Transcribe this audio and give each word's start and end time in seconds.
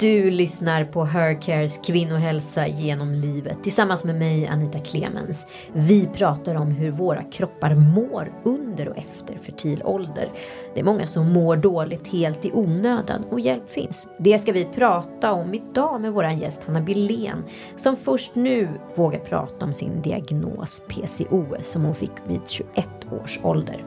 Du 0.00 0.30
lyssnar 0.30 0.84
på 0.84 1.04
Hercares 1.04 1.80
kvinnohälsa 1.86 2.66
genom 2.66 3.12
livet 3.12 3.62
tillsammans 3.62 4.04
med 4.04 4.14
mig 4.14 4.46
Anita 4.46 4.78
Clemens. 4.78 5.46
Vi 5.72 6.06
pratar 6.06 6.54
om 6.54 6.70
hur 6.70 6.90
våra 6.90 7.22
kroppar 7.22 7.74
mår 7.74 8.32
under 8.44 8.88
och 8.88 8.96
efter 8.96 9.38
fertil 9.42 9.82
ålder. 9.84 10.28
Det 10.74 10.80
är 10.80 10.84
många 10.84 11.06
som 11.06 11.32
mår 11.32 11.56
dåligt 11.56 12.06
helt 12.06 12.44
i 12.44 12.50
onödan 12.52 13.24
och 13.30 13.40
hjälp 13.40 13.70
finns. 13.70 14.06
Det 14.18 14.38
ska 14.38 14.52
vi 14.52 14.64
prata 14.64 15.32
om 15.32 15.54
idag 15.54 16.00
med 16.00 16.12
vår 16.12 16.30
gäst 16.30 16.62
Hanna 16.66 16.80
Billén 16.80 17.44
som 17.76 17.96
först 17.96 18.34
nu 18.34 18.68
vågar 18.94 19.20
prata 19.20 19.66
om 19.66 19.74
sin 19.74 20.02
diagnos 20.02 20.82
PCOS 20.88 21.70
som 21.70 21.84
hon 21.84 21.94
fick 21.94 22.12
vid 22.28 22.40
21 22.48 22.88
års 23.22 23.40
ålder. 23.42 23.84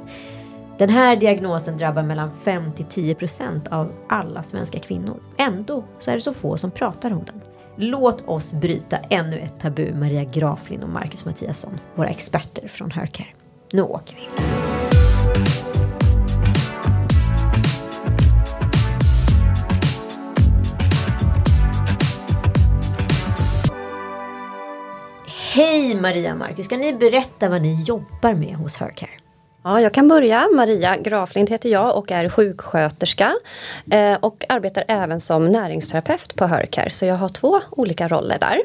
Den 0.78 0.90
här 0.90 1.16
diagnosen 1.16 1.78
drabbar 1.78 2.04
mellan 2.04 2.32
5 2.44 2.72
till 2.72 2.86
10 2.86 3.16
procent 3.16 3.68
av 3.68 3.92
alla 4.10 4.44
svenska 4.44 4.80
kvinnor. 4.80 5.20
Ändå 5.38 5.84
så 6.00 6.12
är 6.12 6.16
det 6.16 6.22
så 6.22 6.34
få 6.34 6.58
som 6.58 6.72
pratar 6.72 7.12
om 7.12 7.24
den. 7.26 7.42
Låt 7.76 8.28
oss 8.28 8.54
bryta 8.54 8.98
ännu 8.98 9.40
ett 9.40 9.60
tabu, 9.60 9.94
Maria 9.94 10.24
Graflin 10.24 10.84
och 10.84 10.90
Marcus 10.90 11.26
Mattiasson, 11.26 11.80
våra 11.96 12.10
experter 12.10 12.68
från 12.68 12.92
Hercare. 12.92 13.28
Nu 13.72 13.82
åker 13.82 14.16
vi! 14.16 14.28
Hej 25.54 26.02
Maria 26.02 26.32
och 26.32 26.40
Marcus, 26.40 26.66
ska 26.66 26.78
ni 26.78 26.94
berätta 26.94 27.50
vad 27.50 27.62
ni 27.62 27.84
jobbar 27.84 28.34
med 28.34 28.56
hos 28.56 28.76
Hercare? 28.76 29.23
Ja, 29.64 29.82
jag 29.82 29.94
kan 29.94 30.08
börja. 30.08 30.48
Maria 30.56 30.98
Graflind 30.98 31.50
heter 31.50 31.70
jag 31.70 31.98
och 31.98 32.12
är 32.12 32.30
sjuksköterska 32.30 33.34
eh, 33.92 34.18
och 34.20 34.46
arbetar 34.50 34.84
även 34.88 35.20
som 35.20 35.52
näringsterapeut 35.52 36.36
på 36.36 36.46
Hercare. 36.46 36.90
Så 36.90 37.06
jag 37.06 37.16
har 37.16 37.30
två 37.30 37.62
olika 37.70 38.08
roller 38.08 38.40
där. 38.40 38.58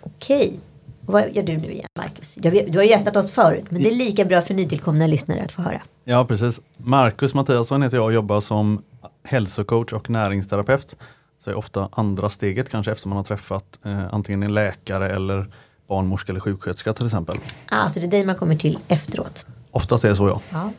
Okej. 0.00 0.60
Vad 1.00 1.32
gör 1.32 1.42
du 1.42 1.56
nu 1.56 1.72
igen, 1.72 1.88
Marcus? 1.98 2.34
Du 2.68 2.78
har 2.78 2.82
gästat 2.82 3.16
oss 3.16 3.30
förut, 3.30 3.64
men 3.70 3.82
det 3.82 3.90
är 3.90 3.94
lika 3.94 4.24
bra 4.24 4.42
för 4.42 4.54
nytillkomna 4.54 5.06
lyssnare 5.06 5.42
att 5.42 5.52
få 5.52 5.62
höra. 5.62 5.82
Ja, 6.04 6.24
precis. 6.24 6.60
Marcus 6.76 7.34
Mattiasson 7.34 7.82
heter 7.82 7.96
jag 7.96 8.04
och 8.04 8.12
jobbar 8.12 8.40
som 8.40 8.82
hälsocoach 9.22 9.92
och 9.92 10.10
näringsterapeut. 10.10 10.96
Så 11.44 11.50
är 11.50 11.54
ofta 11.54 11.88
andra 11.92 12.28
steget 12.28 12.70
kanske 12.70 12.92
efter 12.92 13.08
man 13.08 13.16
har 13.16 13.24
träffat 13.24 13.78
eh, 13.84 14.14
antingen 14.14 14.42
en 14.42 14.54
läkare 14.54 15.10
eller 15.10 15.46
barnmorska 15.88 16.32
eller 16.32 16.40
sjuksköterska 16.40 16.94
till 16.94 17.06
exempel. 17.06 17.38
Ah, 17.68 17.88
så 17.88 18.00
det 18.00 18.06
är 18.06 18.10
dig 18.10 18.24
man 18.24 18.34
kommer 18.34 18.56
till 18.56 18.78
efteråt? 18.88 19.46
Oftast 19.70 20.04
är 20.04 20.08
det 20.08 20.16
så 20.16 20.28
ja. 20.28 20.40
ja. 20.50 20.70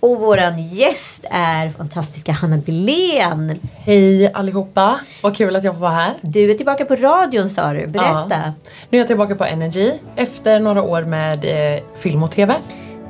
Och 0.00 0.20
våran 0.20 0.62
gäst 0.62 1.24
är 1.30 1.70
fantastiska 1.70 2.32
Hanna 2.32 2.56
Billén. 2.56 3.58
Hej 3.76 4.32
allihopa! 4.32 5.00
Vad 5.22 5.36
kul 5.36 5.56
att 5.56 5.64
jag 5.64 5.74
får 5.74 5.80
vara 5.80 5.90
här. 5.90 6.14
Du 6.20 6.50
är 6.50 6.54
tillbaka 6.54 6.84
på 6.84 6.96
radion 6.96 7.50
sa 7.50 7.72
du, 7.72 7.86
berätta. 7.86 8.26
Ja. 8.30 8.52
Nu 8.90 8.98
är 8.98 9.00
jag 9.00 9.06
tillbaka 9.06 9.34
på 9.34 9.44
Energy 9.44 9.92
efter 10.16 10.60
några 10.60 10.82
år 10.82 11.02
med 11.02 11.44
eh, 11.44 11.82
film 11.96 12.22
och 12.22 12.30
TV. 12.30 12.54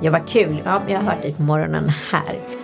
Ja 0.00 0.10
vad 0.10 0.28
kul, 0.28 0.62
ja, 0.64 0.82
jag 0.88 0.98
har 0.98 1.04
hört 1.04 1.22
dig 1.22 1.32
på 1.32 1.42
morgonen 1.42 1.92
här. 2.10 2.59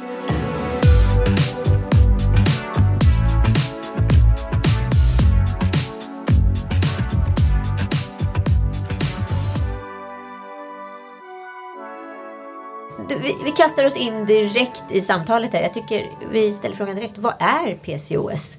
Du, 13.09 13.19
vi, 13.19 13.37
vi, 13.45 13.51
kastar 13.51 13.85
oss 13.85 13.97
in 13.97 14.27
direkt 14.27 14.83
i 14.91 15.01
samtalet 15.01 15.53
här. 15.53 15.63
Jag 15.63 15.75
tycker 15.75 16.11
vi 16.33 16.53
ställer 16.53 16.77
frågan 16.77 16.97
direkt. 16.97 17.19
Vad 17.19 17.35
är 17.39 17.75
PCOS? 17.75 18.57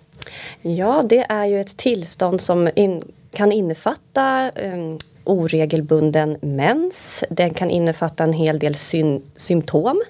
Ja, 0.61 1.01
det 1.05 1.25
är 1.29 1.45
ju 1.45 1.61
ett 1.61 1.77
tillstånd 1.77 2.41
som 2.41 2.69
in, 2.75 3.01
kan 3.31 3.51
innefatta 3.51 4.51
um, 4.55 4.97
oregelbunden 5.23 6.37
mens. 6.41 7.23
Den 7.29 7.53
kan 7.53 7.69
innefatta 7.69 8.23
en 8.23 8.33
hel 8.33 8.59
del 8.59 8.75
syn, 8.75 9.21
symptom 9.35 10.01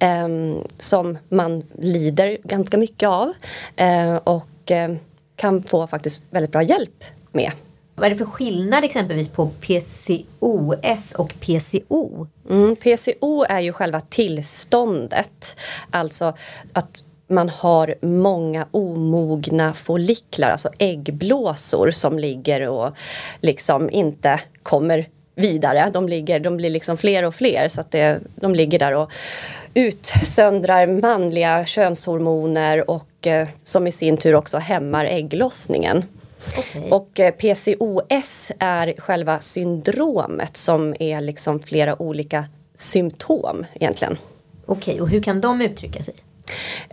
um, 0.00 0.64
som 0.78 1.18
man 1.28 1.62
lider 1.78 2.38
ganska 2.44 2.76
mycket 2.78 3.08
av 3.08 3.32
uh, 3.80 4.16
och 4.16 4.70
ehm, 4.70 4.98
kan 5.36 5.62
få 5.62 5.86
faktiskt 5.86 6.22
väldigt 6.30 6.52
bra 6.52 6.62
hjälp 6.62 7.04
med. 7.32 7.52
Vad 7.98 8.06
är 8.06 8.10
det 8.10 8.16
för 8.16 8.24
skillnad 8.24 8.84
exempelvis 8.84 9.28
på 9.28 9.46
PCOS 9.46 11.12
och 11.14 11.34
PCO? 11.40 12.26
Mm, 12.50 12.76
PCO 12.76 13.44
är 13.48 13.60
ju 13.60 13.72
själva 13.72 14.00
tillståndet. 14.00 15.56
Alltså 15.90 16.34
att 16.72 16.90
man 17.26 17.48
har 17.48 17.94
många 18.00 18.66
omogna 18.70 19.74
folliklar, 19.74 20.50
alltså 20.50 20.70
äggblåsor 20.78 21.90
som 21.90 22.18
ligger 22.18 22.68
och 22.68 22.96
liksom 23.40 23.90
inte 23.90 24.40
kommer 24.62 25.06
vidare. 25.34 25.90
De, 25.92 26.08
ligger, 26.08 26.40
de 26.40 26.56
blir 26.56 26.70
liksom 26.70 26.96
fler 26.96 27.22
och 27.22 27.34
fler 27.34 27.68
så 27.68 27.80
att 27.80 27.90
det, 27.90 28.20
de 28.34 28.54
ligger 28.54 28.78
där 28.78 28.94
och 28.94 29.12
utsöndrar 29.74 30.86
manliga 30.86 31.64
könshormoner 31.66 32.90
och 32.90 33.26
eh, 33.26 33.48
som 33.64 33.86
i 33.86 33.92
sin 33.92 34.16
tur 34.16 34.34
också 34.34 34.58
hämmar 34.58 35.04
ägglossningen. 35.04 36.04
Okay. 36.58 36.90
Och 36.90 37.20
eh, 37.20 37.30
PCOS 37.34 38.52
är 38.58 38.94
själva 38.98 39.40
syndromet 39.40 40.56
som 40.56 40.94
är 41.00 41.20
liksom 41.20 41.60
flera 41.60 42.02
olika 42.02 42.44
symptom 42.74 43.66
egentligen. 43.74 44.18
Okej, 44.66 44.92
okay, 44.92 45.00
och 45.00 45.08
hur 45.08 45.22
kan 45.22 45.40
de 45.40 45.60
uttrycka 45.60 46.02
sig? 46.02 46.14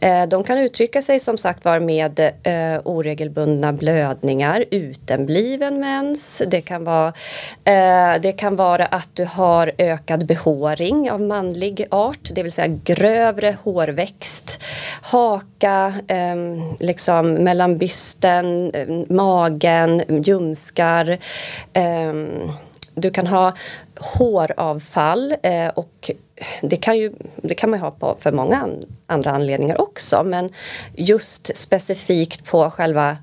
Eh, 0.02 0.28
de 0.28 0.44
kan 0.44 0.58
uttrycka 0.58 1.02
sig 1.02 1.20
som 1.20 1.38
sagt 1.38 1.66
var 1.66 1.80
med 1.80 2.20
eh, 2.20 2.80
oregelbundna 2.84 3.74
blödningar, 3.74 4.66
utebliven 4.72 5.80
mens. 5.80 6.42
Det 6.48 6.62
kan, 6.62 6.84
vara, 6.84 7.14
eh, 7.64 8.22
det 8.22 8.32
kan 8.38 8.56
vara 8.56 8.86
att 8.86 9.10
du 9.14 9.26
har 9.26 9.72
ökad 9.78 10.26
behåring 10.26 11.12
av 11.12 11.22
manlig 11.22 11.86
art, 11.92 12.30
det 12.36 12.44
vill 12.44 12.52
säga 12.52 12.80
grövre 12.84 13.58
hårväxt, 13.64 14.64
haka 15.02 15.94
eh, 16.08 16.36
liksom 16.80 17.34
mellan 17.34 17.78
bysten, 17.78 18.72
eh, 18.74 18.88
magen, 19.10 20.04
ljumskar. 20.24 21.18
Ehm, 21.74 22.52
du 22.96 23.12
kan 23.12 23.28
ha 23.28 23.54
håravfall 24.00 25.36
eh, 25.44 25.68
och 25.68 26.12
det 26.62 26.78
kan, 26.78 26.98
ju, 26.98 27.14
det 27.36 27.56
kan 27.56 27.70
man 27.70 27.80
ha 27.80 27.92
på 27.92 28.16
för 28.20 28.32
många 28.32 28.70
andra 29.08 29.32
anledningar 29.32 29.82
också 29.82 30.24
men 30.24 30.50
just 30.94 31.58
specifikt 31.58 32.46
på 32.46 32.70
själva, 32.70 33.18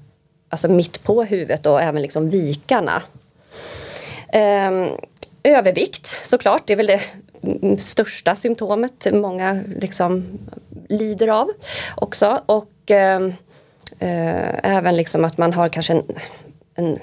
alltså 0.48 0.68
mitt 0.68 1.04
på 1.04 1.24
huvudet 1.24 1.66
och 1.66 1.82
även 1.82 2.02
liksom 2.02 2.30
vikarna. 2.30 3.02
Ehm, 4.32 4.88
övervikt 5.42 6.06
såklart, 6.22 6.62
det 6.66 6.72
är 6.72 6.76
väl 6.76 6.86
det 6.86 7.00
största 7.78 8.36
symptomet 8.36 9.06
många 9.12 9.62
liksom 9.76 10.38
lider 10.88 11.28
av 11.28 11.50
också 11.94 12.42
och 12.46 12.72
ehm, 12.86 13.32
eh, 13.98 14.76
även 14.76 14.96
liksom 14.96 15.24
att 15.24 15.38
man 15.38 15.52
har 15.52 15.68
kanske 15.68 15.92
en, 15.92 16.04
en 16.74 16.98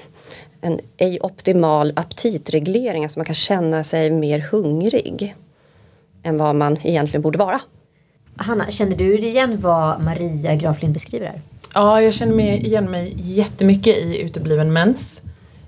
en 0.62 0.80
ej 0.98 1.20
optimal 1.22 1.94
aptitreglering, 1.96 3.04
alltså 3.04 3.20
man 3.20 3.26
kan 3.26 3.36
känna 3.36 3.84
sig 3.84 4.12
mer 4.12 4.40
hungrig 4.52 5.36
än 6.24 6.38
vad 6.38 6.56
man 6.56 6.78
egentligen 6.84 7.22
borde 7.22 7.38
vara. 7.38 7.62
Hanna, 8.36 8.72
känner 8.72 8.96
du 8.96 9.18
igen 9.18 9.62
vad 9.62 10.02
Maria 10.02 10.56
Graflind 10.56 10.94
beskriver 10.94 11.26
här? 11.28 11.42
Ja, 11.74 12.02
jag 12.02 12.14
känner 12.14 12.34
mig 12.34 12.66
igen 12.66 12.92
mig 12.92 13.14
jättemycket 13.18 13.98
i 13.98 14.22
utebliven 14.22 14.74
mens. 14.74 15.22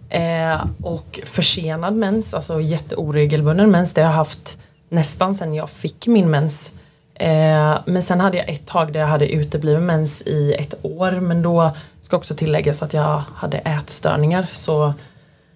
Eh, 0.09 0.65
och 0.83 1.19
försenad 1.25 1.95
mens, 1.95 2.33
alltså 2.33 2.61
jätteoregelbunden 2.61 3.71
mens. 3.71 3.93
Det 3.93 4.01
har 4.01 4.09
jag 4.09 4.15
haft 4.15 4.57
nästan 4.89 5.35
sedan 5.35 5.53
jag 5.53 5.69
fick 5.69 6.07
min 6.07 6.29
mens. 6.29 6.71
Eh, 7.13 7.77
men 7.85 8.03
sen 8.03 8.19
hade 8.19 8.37
jag 8.37 8.49
ett 8.49 8.65
tag 8.65 8.93
där 8.93 8.99
jag 8.99 9.07
hade 9.07 9.31
utebliven 9.31 9.85
mens 9.85 10.21
i 10.21 10.53
ett 10.53 10.73
år 10.81 11.11
men 11.11 11.41
då 11.41 11.71
ska 12.11 12.17
också 12.17 12.35
tilläggas 12.35 12.83
att 12.83 12.93
jag 12.93 13.23
hade 13.35 13.57
ätstörningar. 13.57 14.47
Så, 14.51 14.93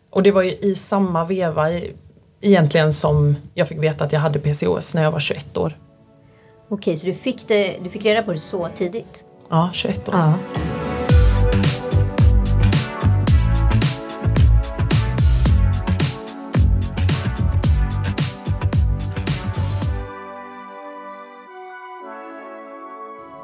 och 0.09 0.23
det 0.23 0.31
var 0.31 0.41
ju 0.41 0.51
i 0.51 0.75
samma 0.75 1.25
veva 1.25 1.71
i, 1.71 1.93
egentligen 2.41 2.93
som 2.93 3.35
jag 3.53 3.67
fick 3.67 3.77
veta 3.77 4.03
att 4.03 4.11
jag 4.11 4.19
hade 4.19 4.39
PCOS 4.39 4.93
när 4.93 5.03
jag 5.03 5.11
var 5.11 5.19
21 5.19 5.57
år. 5.57 5.77
Okej, 6.69 6.97
så 6.97 7.05
du 7.05 7.13
fick, 7.13 7.47
det, 7.47 7.77
du 7.83 7.89
fick 7.89 8.05
reda 8.05 8.23
på 8.23 8.31
det 8.31 8.39
så 8.39 8.67
tidigt? 8.75 9.25
Ja, 9.49 9.69
21 9.73 10.09
år. 10.09 10.15
Ja. 10.15 10.33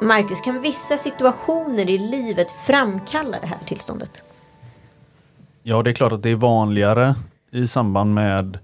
Marcus, 0.02 0.42
kan 0.42 0.62
vissa 0.62 0.98
situationer 0.98 1.90
i 1.90 1.98
livet 1.98 2.52
framkalla 2.52 3.40
det 3.40 3.48
här 3.48 3.58
tillståndet? 3.66 4.22
Ja, 5.64 5.84
det 5.84 5.90
är 5.90 5.94
klart 5.94 6.12
att 6.12 6.24
det 6.24 6.30
är 6.30 6.36
vanligare 6.36 7.16
i 7.52 7.68
samband 7.68 8.14
med 8.14 8.58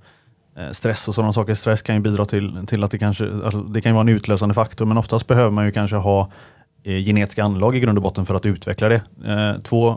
eh, 0.57 0.71
stress 0.71 1.07
och 1.07 1.15
sådana 1.15 1.33
saker. 1.33 1.55
Stress 1.55 1.81
kan 1.81 1.95
ju 1.95 2.01
bidra 2.01 2.25
till, 2.25 2.65
till 2.67 2.83
att 2.83 2.91
det 2.91 2.97
kanske, 2.97 3.31
alltså 3.45 3.59
det 3.61 3.81
kan 3.81 3.93
vara 3.93 4.01
en 4.01 4.09
utlösande 4.09 4.55
faktor, 4.55 4.85
men 4.85 4.97
oftast 4.97 5.27
behöver 5.27 5.49
man 5.49 5.65
ju 5.65 5.71
kanske 5.71 5.95
ha 5.95 6.31
eh, 6.83 7.05
genetiska 7.05 7.43
anlag 7.43 7.75
i 7.75 7.79
grund 7.79 7.97
och 7.97 8.01
botten 8.01 8.25
för 8.25 8.35
att 8.35 8.45
utveckla 8.45 8.89
det. 8.89 9.01
Eh, 9.25 9.61
två 9.61 9.89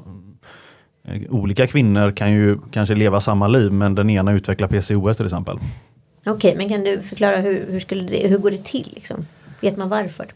eh, 1.04 1.22
olika 1.30 1.66
kvinnor 1.66 2.12
kan 2.12 2.32
ju 2.32 2.58
kanske 2.70 2.94
leva 2.94 3.20
samma 3.20 3.48
liv 3.48 3.72
men 3.72 3.94
den 3.94 4.10
ena 4.10 4.32
utvecklar 4.32 4.68
PCOS 4.68 5.16
till 5.16 5.26
exempel. 5.26 5.58
Okej, 6.26 6.54
men 6.56 6.68
kan 6.68 6.84
du 6.84 7.02
förklara 7.02 7.36
hur, 7.36 7.66
hur, 7.70 7.80
skulle 7.80 8.02
det, 8.02 8.28
hur 8.28 8.38
går 8.38 8.50
det 8.50 8.64
till? 8.64 8.92
Liksom? 8.94 9.26
Vet 9.60 9.76
man 9.76 9.88
varför? 9.88 10.26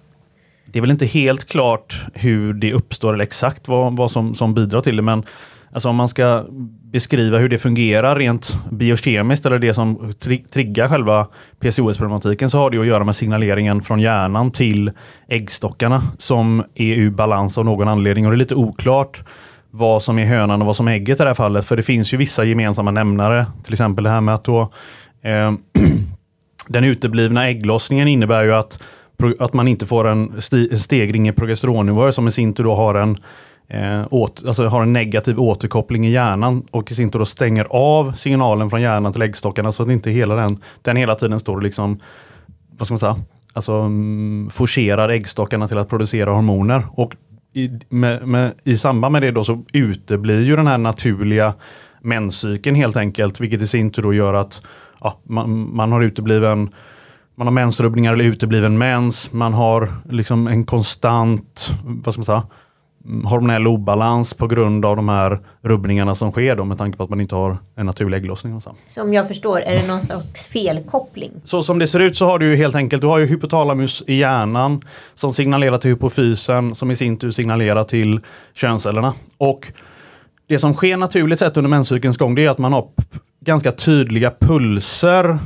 Det 0.74 0.78
är 0.78 0.80
väl 0.80 0.90
inte 0.90 1.06
helt 1.06 1.44
klart 1.44 2.06
hur 2.14 2.52
det 2.52 2.72
uppstår 2.72 3.14
eller 3.14 3.24
exakt 3.24 3.68
vad, 3.68 3.96
vad 3.96 4.10
som, 4.10 4.34
som 4.34 4.54
bidrar 4.54 4.80
till 4.80 4.96
det 4.96 5.02
men 5.02 5.22
alltså 5.72 5.88
om 5.88 5.96
man 5.96 6.08
ska 6.08 6.44
beskriva 6.92 7.38
hur 7.38 7.48
det 7.48 7.58
fungerar 7.58 8.16
rent 8.16 8.58
biokemiskt 8.70 9.46
eller 9.46 9.58
det 9.58 9.74
som 9.74 10.12
tri 10.18 10.38
triggar 10.38 10.88
själva 10.88 11.28
PCOS-problematiken 11.60 12.50
så 12.50 12.58
har 12.58 12.70
det 12.70 12.78
att 12.78 12.86
göra 12.86 13.04
med 13.04 13.16
signaleringen 13.16 13.82
från 13.82 14.00
hjärnan 14.00 14.50
till 14.50 14.92
äggstockarna 15.28 16.02
som 16.18 16.64
är 16.74 16.94
ur 16.94 17.10
balans 17.10 17.58
av 17.58 17.64
någon 17.64 17.88
anledning. 17.88 18.26
Och 18.26 18.30
det 18.32 18.36
är 18.36 18.38
lite 18.38 18.54
oklart 18.54 19.22
vad 19.70 20.02
som 20.02 20.18
är 20.18 20.26
hönan 20.26 20.60
och 20.60 20.66
vad 20.66 20.76
som 20.76 20.88
är 20.88 20.92
ägget 20.92 21.20
i 21.20 21.22
det 21.22 21.28
här 21.28 21.34
fallet 21.34 21.66
för 21.66 21.76
det 21.76 21.82
finns 21.82 22.14
ju 22.14 22.16
vissa 22.16 22.44
gemensamma 22.44 22.90
nämnare 22.90 23.46
till 23.64 23.72
exempel 23.72 24.04
det 24.04 24.10
här 24.10 24.20
med 24.20 24.34
att 24.34 24.44
då 24.44 24.72
eh, 25.22 25.52
den 26.68 26.84
uteblivna 26.84 27.48
ägglossningen 27.48 28.08
innebär 28.08 28.42
ju 28.42 28.54
att, 28.54 28.82
att 29.38 29.52
man 29.52 29.69
inte 29.69 29.87
får 29.87 30.06
en 30.06 30.43
stegring 30.78 31.28
i 31.28 31.32
progesteronnivåer 31.32 32.11
som 32.11 32.28
i 32.28 32.31
sin 32.31 32.55
tur 32.55 32.64
då 32.64 32.75
har 32.75 32.94
en 32.94 33.19
eh, 33.69 34.06
åt, 34.11 34.43
alltså 34.46 34.66
har 34.66 34.82
en 34.82 34.93
negativ 34.93 35.40
återkoppling 35.40 36.06
i 36.06 36.11
hjärnan 36.11 36.62
och 36.70 36.90
i 36.90 36.94
sin 36.94 37.11
tur 37.11 37.19
då 37.19 37.25
stänger 37.25 37.64
av 37.70 38.12
signalen 38.12 38.70
från 38.70 38.82
hjärnan 38.82 39.12
till 39.12 39.22
äggstockarna 39.22 39.72
så 39.72 39.82
att 39.82 39.88
inte 39.88 40.11
hela 40.11 40.34
den, 40.34 40.58
den 40.82 40.96
hela 40.96 41.14
tiden 41.14 41.40
står 41.40 41.56
och 41.56 41.62
liksom, 41.62 42.00
vad 42.78 42.87
ska 42.87 42.93
man 42.93 42.99
säga, 42.99 43.16
alltså 43.52 43.72
mm, 43.72 44.50
forcerar 44.50 45.08
äggstockarna 45.08 45.69
till 45.69 45.78
att 45.78 45.88
producera 45.88 46.31
hormoner. 46.31 46.82
Och 46.90 47.14
i, 47.52 47.70
med, 47.88 48.28
med, 48.28 48.52
i 48.64 48.78
samband 48.78 49.12
med 49.12 49.22
det 49.22 49.31
då 49.31 49.44
så 49.44 49.64
uteblir 49.72 50.40
ju 50.40 50.56
den 50.56 50.67
här 50.67 50.78
naturliga 50.78 51.55
menscykeln 52.00 52.76
helt 52.76 52.96
enkelt, 52.96 53.40
vilket 53.40 53.62
i 53.62 53.67
sin 53.67 53.90
tur 53.90 54.02
då 54.02 54.14
gör 54.14 54.34
att 54.34 54.62
ja, 55.00 55.19
man, 55.22 55.76
man 55.76 55.93
har 55.93 56.02
utebliven 56.02 56.70
man 57.34 57.46
har 57.46 57.52
mensrubbningar 57.52 58.12
eller 58.12 58.25
utebliven 58.25 58.78
mens, 58.78 59.32
man 59.32 59.54
har 59.54 59.92
liksom 60.10 60.46
en 60.46 60.66
konstant, 60.66 61.72
vad 61.84 62.14
ska 62.14 62.20
man 62.20 62.25
säga, 62.25 62.42
hormonell 63.25 63.66
obalans 63.66 64.34
på 64.34 64.46
grund 64.46 64.84
av 64.84 64.96
de 64.96 65.08
här 65.08 65.40
rubbningarna 65.62 66.14
som 66.14 66.32
sker 66.32 66.56
då 66.56 66.64
med 66.64 66.78
tanke 66.78 66.98
på 66.98 67.04
att 67.04 67.10
man 67.10 67.20
inte 67.20 67.34
har 67.34 67.58
en 67.76 67.86
naturlig 67.86 68.16
ägglossning. 68.16 68.54
Och 68.54 68.62
så. 68.62 68.75
så 68.86 69.02
om 69.02 69.14
jag 69.14 69.28
förstår, 69.28 69.60
är 69.60 69.75
det 69.75 69.86
någon 69.88 70.00
slags 70.00 70.48
felkoppling? 70.48 71.32
Så 71.44 71.62
som 71.62 71.78
det 71.78 71.86
ser 71.86 72.00
ut 72.00 72.16
så 72.16 72.26
har 72.26 72.38
du 72.38 72.46
ju 72.46 72.56
helt 72.56 72.75
enkelt, 72.75 73.02
du 73.02 73.06
har 73.06 73.19
ju 73.19 73.26
hypotalamus 73.26 74.02
i 74.06 74.14
hjärnan 74.14 74.81
som 75.14 75.34
signalerar 75.34 75.78
till 75.78 75.90
hypofysen 75.90 76.75
som 76.75 76.90
i 76.90 76.96
sin 76.96 77.16
tur 77.16 77.31
signalerar 77.31 77.84
till 77.84 78.20
könscellerna. 78.54 79.14
Och 79.38 79.72
det 80.46 80.58
som 80.58 80.75
sker 80.75 80.96
naturligt 80.96 81.38
sett 81.38 81.56
under 81.56 81.70
menscykelns 81.70 82.19
gång 82.19 82.34
det 82.34 82.44
är 82.44 82.50
att 82.50 82.58
man 82.58 82.72
har 82.72 82.88
ganska 83.40 83.72
tydliga 83.72 84.32
pulser 84.40 85.38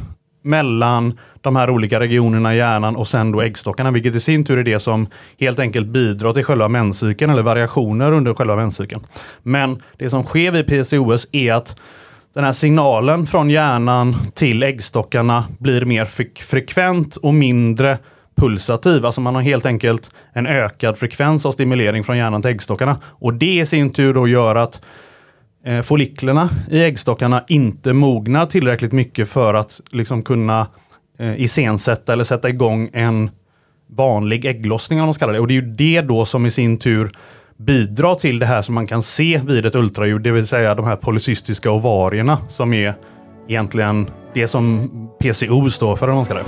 mellan 0.43 1.19
de 1.40 1.56
här 1.56 1.70
olika 1.70 2.00
regionerna 2.00 2.55
i 2.55 2.56
hjärnan 2.56 2.96
och 2.96 3.08
sen 3.08 3.32
då 3.32 3.40
äggstockarna, 3.40 3.90
vilket 3.90 4.14
i 4.14 4.20
sin 4.20 4.44
tur 4.44 4.58
är 4.58 4.64
det 4.64 4.79
som 4.81 5.06
helt 5.40 5.58
enkelt 5.58 5.87
bidrar 5.87 6.32
till 6.32 6.44
själva 6.44 6.69
menscykeln 6.69 7.32
eller 7.32 7.43
variationer 7.43 8.12
under 8.12 8.35
själva 8.35 8.56
menscykeln. 8.56 9.06
Men 9.43 9.82
det 9.96 10.11
som 10.11 10.25
sker 10.25 10.50
vid 10.50 10.67
PCOS 10.67 11.26
är 11.32 11.52
att 11.52 11.81
den 12.35 12.44
här 12.44 12.52
signalen 12.52 13.26
från 13.26 13.50
hjärnan 13.50 14.17
till 14.35 14.62
äggstockarna 14.62 15.44
blir 15.58 15.85
mer 15.85 16.05
frekvent 16.43 17.17
och 17.17 17.35
mindre 17.35 17.99
pulsativ. 18.35 19.06
Alltså 19.06 19.20
man 19.20 19.35
har 19.35 19.43
helt 19.43 19.67
enkelt 19.67 20.11
en 20.32 20.46
ökad 20.46 20.99
frekvens 20.99 21.46
av 21.46 21.52
stimulering 21.52 22.05
från 22.05 22.19
hjärnan 22.19 22.43
till 22.43 22.50
äggstockarna. 22.50 22.96
Och 23.05 23.35
det 23.35 23.58
i 23.58 23.67
sin 23.67 23.90
tur 23.90 24.14
då 24.14 24.29
gör 24.29 24.55
att 24.55 24.81
eh, 25.64 25.82
folliklerna 25.82 26.50
i 26.70 26.82
äggstockarna 26.85 27.44
inte 27.49 27.93
mognar 27.93 28.46
tillräckligt 28.46 28.93
mycket 28.93 29.29
för 29.29 29.55
att 29.55 29.81
liksom 29.90 30.23
kunna 30.23 30.67
eh, 31.19 31.41
iscensätta 31.41 32.12
eller 32.12 32.25
sätta 32.25 32.49
igång 32.49 32.91
en 32.93 33.31
vanlig 33.87 34.44
ägglossning 34.44 35.00
om 35.00 35.06
man 35.06 35.15
ska 35.15 35.23
kalla 35.23 35.32
det. 35.32 35.41
Och 35.41 35.49
det 35.49 35.55
är 35.55 35.62
ju 35.62 35.73
det 35.75 36.00
då 36.00 36.25
som 36.25 36.47
i 36.47 36.50
sin 36.50 36.79
tur 36.79 37.11
bidrar 37.56 38.15
till 38.15 38.38
det 38.38 38.47
här 38.47 38.62
som 38.62 38.75
man 38.75 38.87
kan 38.87 39.03
se 39.03 39.41
vid 39.47 39.67
ett 39.67 39.75
ultraljud, 39.75 40.23
det 40.23 40.31
vill 40.31 40.47
säga 40.47 40.75
de 40.75 40.87
här 40.87 40.97
polycystiska 40.97 41.70
ovarierna 41.70 42.38
som 42.49 42.73
är 42.73 42.94
egentligen 43.49 44.11
det 44.35 44.49
som 44.49 44.91
PCO 45.20 45.70
står 45.70 45.97
för 45.97 46.09
om 46.09 46.17
man 46.17 46.25
ska 46.25 46.35
det. 46.35 46.44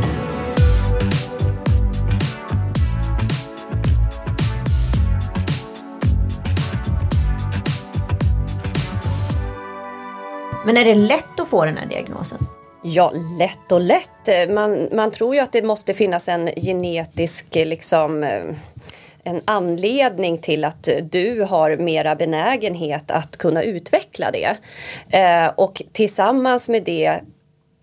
Men 10.64 10.76
är 10.76 10.84
det 10.84 10.94
lätt 10.94 11.40
att 11.40 11.49
få 11.49 11.64
den 11.64 11.76
här 11.76 11.87
diagnosen? 11.87 12.38
Ja, 12.82 13.12
lätt 13.38 13.72
och 13.72 13.80
lätt. 13.80 14.50
Man, 14.50 14.88
man 14.92 15.10
tror 15.10 15.34
ju 15.34 15.40
att 15.40 15.52
det 15.52 15.62
måste 15.62 15.94
finnas 15.94 16.28
en 16.28 16.46
genetisk 16.56 17.54
liksom 17.54 18.22
eh, 18.24 18.44
en 19.24 19.40
anledning 19.44 20.38
till 20.38 20.64
att 20.64 20.88
du 21.10 21.42
har 21.42 21.76
mera 21.76 22.14
benägenhet 22.14 23.10
att 23.10 23.36
kunna 23.36 23.62
utveckla 23.62 24.30
det. 24.30 24.56
Eh, 25.18 25.46
och 25.46 25.82
tillsammans 25.92 26.68
med 26.68 26.82
det 26.84 27.20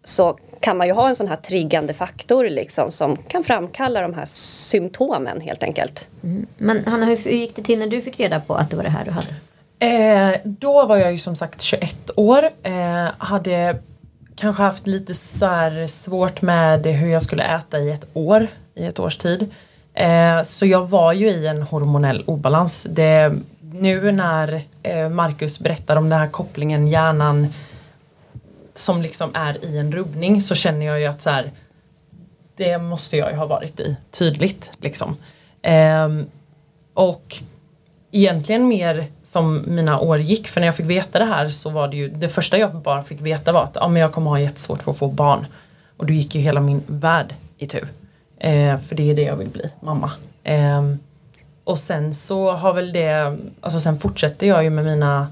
så 0.03 0.37
kan 0.59 0.77
man 0.77 0.87
ju 0.87 0.93
ha 0.93 1.09
en 1.09 1.15
sån 1.15 1.27
här 1.27 1.35
triggande 1.35 1.93
faktor 1.93 2.49
liksom 2.49 2.91
som 2.91 3.15
kan 3.15 3.43
framkalla 3.43 4.01
de 4.01 4.13
här 4.13 4.25
symptomen 4.25 5.41
helt 5.41 5.63
enkelt. 5.63 6.07
Mm. 6.23 6.47
Men 6.57 6.85
Hanna, 6.85 7.05
hur 7.05 7.31
gick 7.31 7.55
det 7.55 7.63
till 7.63 7.79
när 7.79 7.87
du 7.87 8.01
fick 8.01 8.19
reda 8.19 8.39
på 8.39 8.53
att 8.55 8.69
det 8.69 8.75
var 8.75 8.83
det 8.83 8.89
här 8.89 9.05
du 9.05 9.11
hade? 9.11 9.33
Eh, 9.79 10.39
då 10.43 10.85
var 10.85 10.97
jag 10.97 11.11
ju 11.11 11.17
som 11.17 11.35
sagt 11.35 11.61
21 11.61 12.09
år. 12.15 12.49
Eh, 12.63 13.07
hade 13.17 13.79
kanske 14.37 14.63
haft 14.63 14.87
lite 14.87 15.13
så 15.13 15.85
svårt 15.87 16.41
med 16.41 16.85
hur 16.85 17.07
jag 17.07 17.21
skulle 17.21 17.43
äta 17.43 17.79
i 17.79 17.91
ett 17.91 18.07
år, 18.13 18.47
i 18.75 18.85
ett 18.85 18.99
års 18.99 19.17
tid. 19.17 19.51
Eh, 19.93 20.41
så 20.41 20.65
jag 20.65 20.87
var 20.87 21.13
ju 21.13 21.29
i 21.29 21.47
en 21.47 21.61
hormonell 21.61 22.23
obalans. 22.27 22.87
Det, 22.89 23.33
nu 23.59 24.11
när 24.11 24.61
eh, 24.83 25.09
Marcus 25.09 25.59
berättar 25.59 25.95
om 25.95 26.09
den 26.09 26.19
här 26.19 26.27
kopplingen 26.27 26.87
hjärnan 26.87 27.53
som 28.75 29.01
liksom 29.01 29.29
är 29.33 29.65
i 29.65 29.77
en 29.77 29.91
rubbning 29.91 30.41
så 30.41 30.55
känner 30.55 30.85
jag 30.85 30.99
ju 30.99 31.05
att 31.05 31.21
så 31.21 31.29
här, 31.29 31.51
det 32.55 32.77
måste 32.77 33.17
jag 33.17 33.31
ju 33.31 33.37
ha 33.37 33.45
varit 33.45 33.79
i 33.79 33.97
tydligt 34.11 34.71
liksom. 34.77 35.17
Eh, 35.61 36.09
och 36.93 37.37
egentligen 38.11 38.67
mer 38.67 39.07
som 39.31 39.63
mina 39.67 39.99
år 39.99 40.17
gick 40.19 40.47
för 40.47 40.61
när 40.61 40.67
jag 40.67 40.75
fick 40.75 40.85
veta 40.85 41.19
det 41.19 41.25
här 41.25 41.49
så 41.49 41.69
var 41.69 41.87
det 41.87 41.97
ju 41.97 42.09
det 42.09 42.29
första 42.29 42.57
jag 42.57 42.75
bara 42.75 43.03
fick 43.03 43.21
veta 43.21 43.51
var 43.51 43.63
att 43.63 43.77
ah, 43.77 43.87
men 43.87 44.01
jag 44.01 44.11
kommer 44.11 44.29
ha 44.29 44.39
jättesvårt 44.39 44.83
för 44.83 44.91
att 44.91 44.97
få 44.97 45.07
barn. 45.07 45.45
Och 45.97 46.05
då 46.05 46.13
gick 46.13 46.35
ju 46.35 46.41
hela 46.41 46.59
min 46.59 46.83
värld 46.87 47.35
i 47.57 47.67
tur. 47.67 47.87
Eh, 48.37 48.79
för 48.79 48.95
det 48.95 49.09
är 49.09 49.15
det 49.15 49.21
jag 49.21 49.35
vill 49.35 49.47
bli, 49.47 49.69
mamma. 49.79 50.11
Eh, 50.43 50.81
och 51.63 51.79
sen 51.79 52.13
så 52.13 52.51
har 52.51 52.73
väl 52.73 52.93
det, 52.93 53.37
alltså 53.61 53.79
sen 53.79 53.99
fortsätter 53.99 54.47
jag 54.47 54.63
ju 54.63 54.69
med 54.69 54.85
mina 54.85 55.27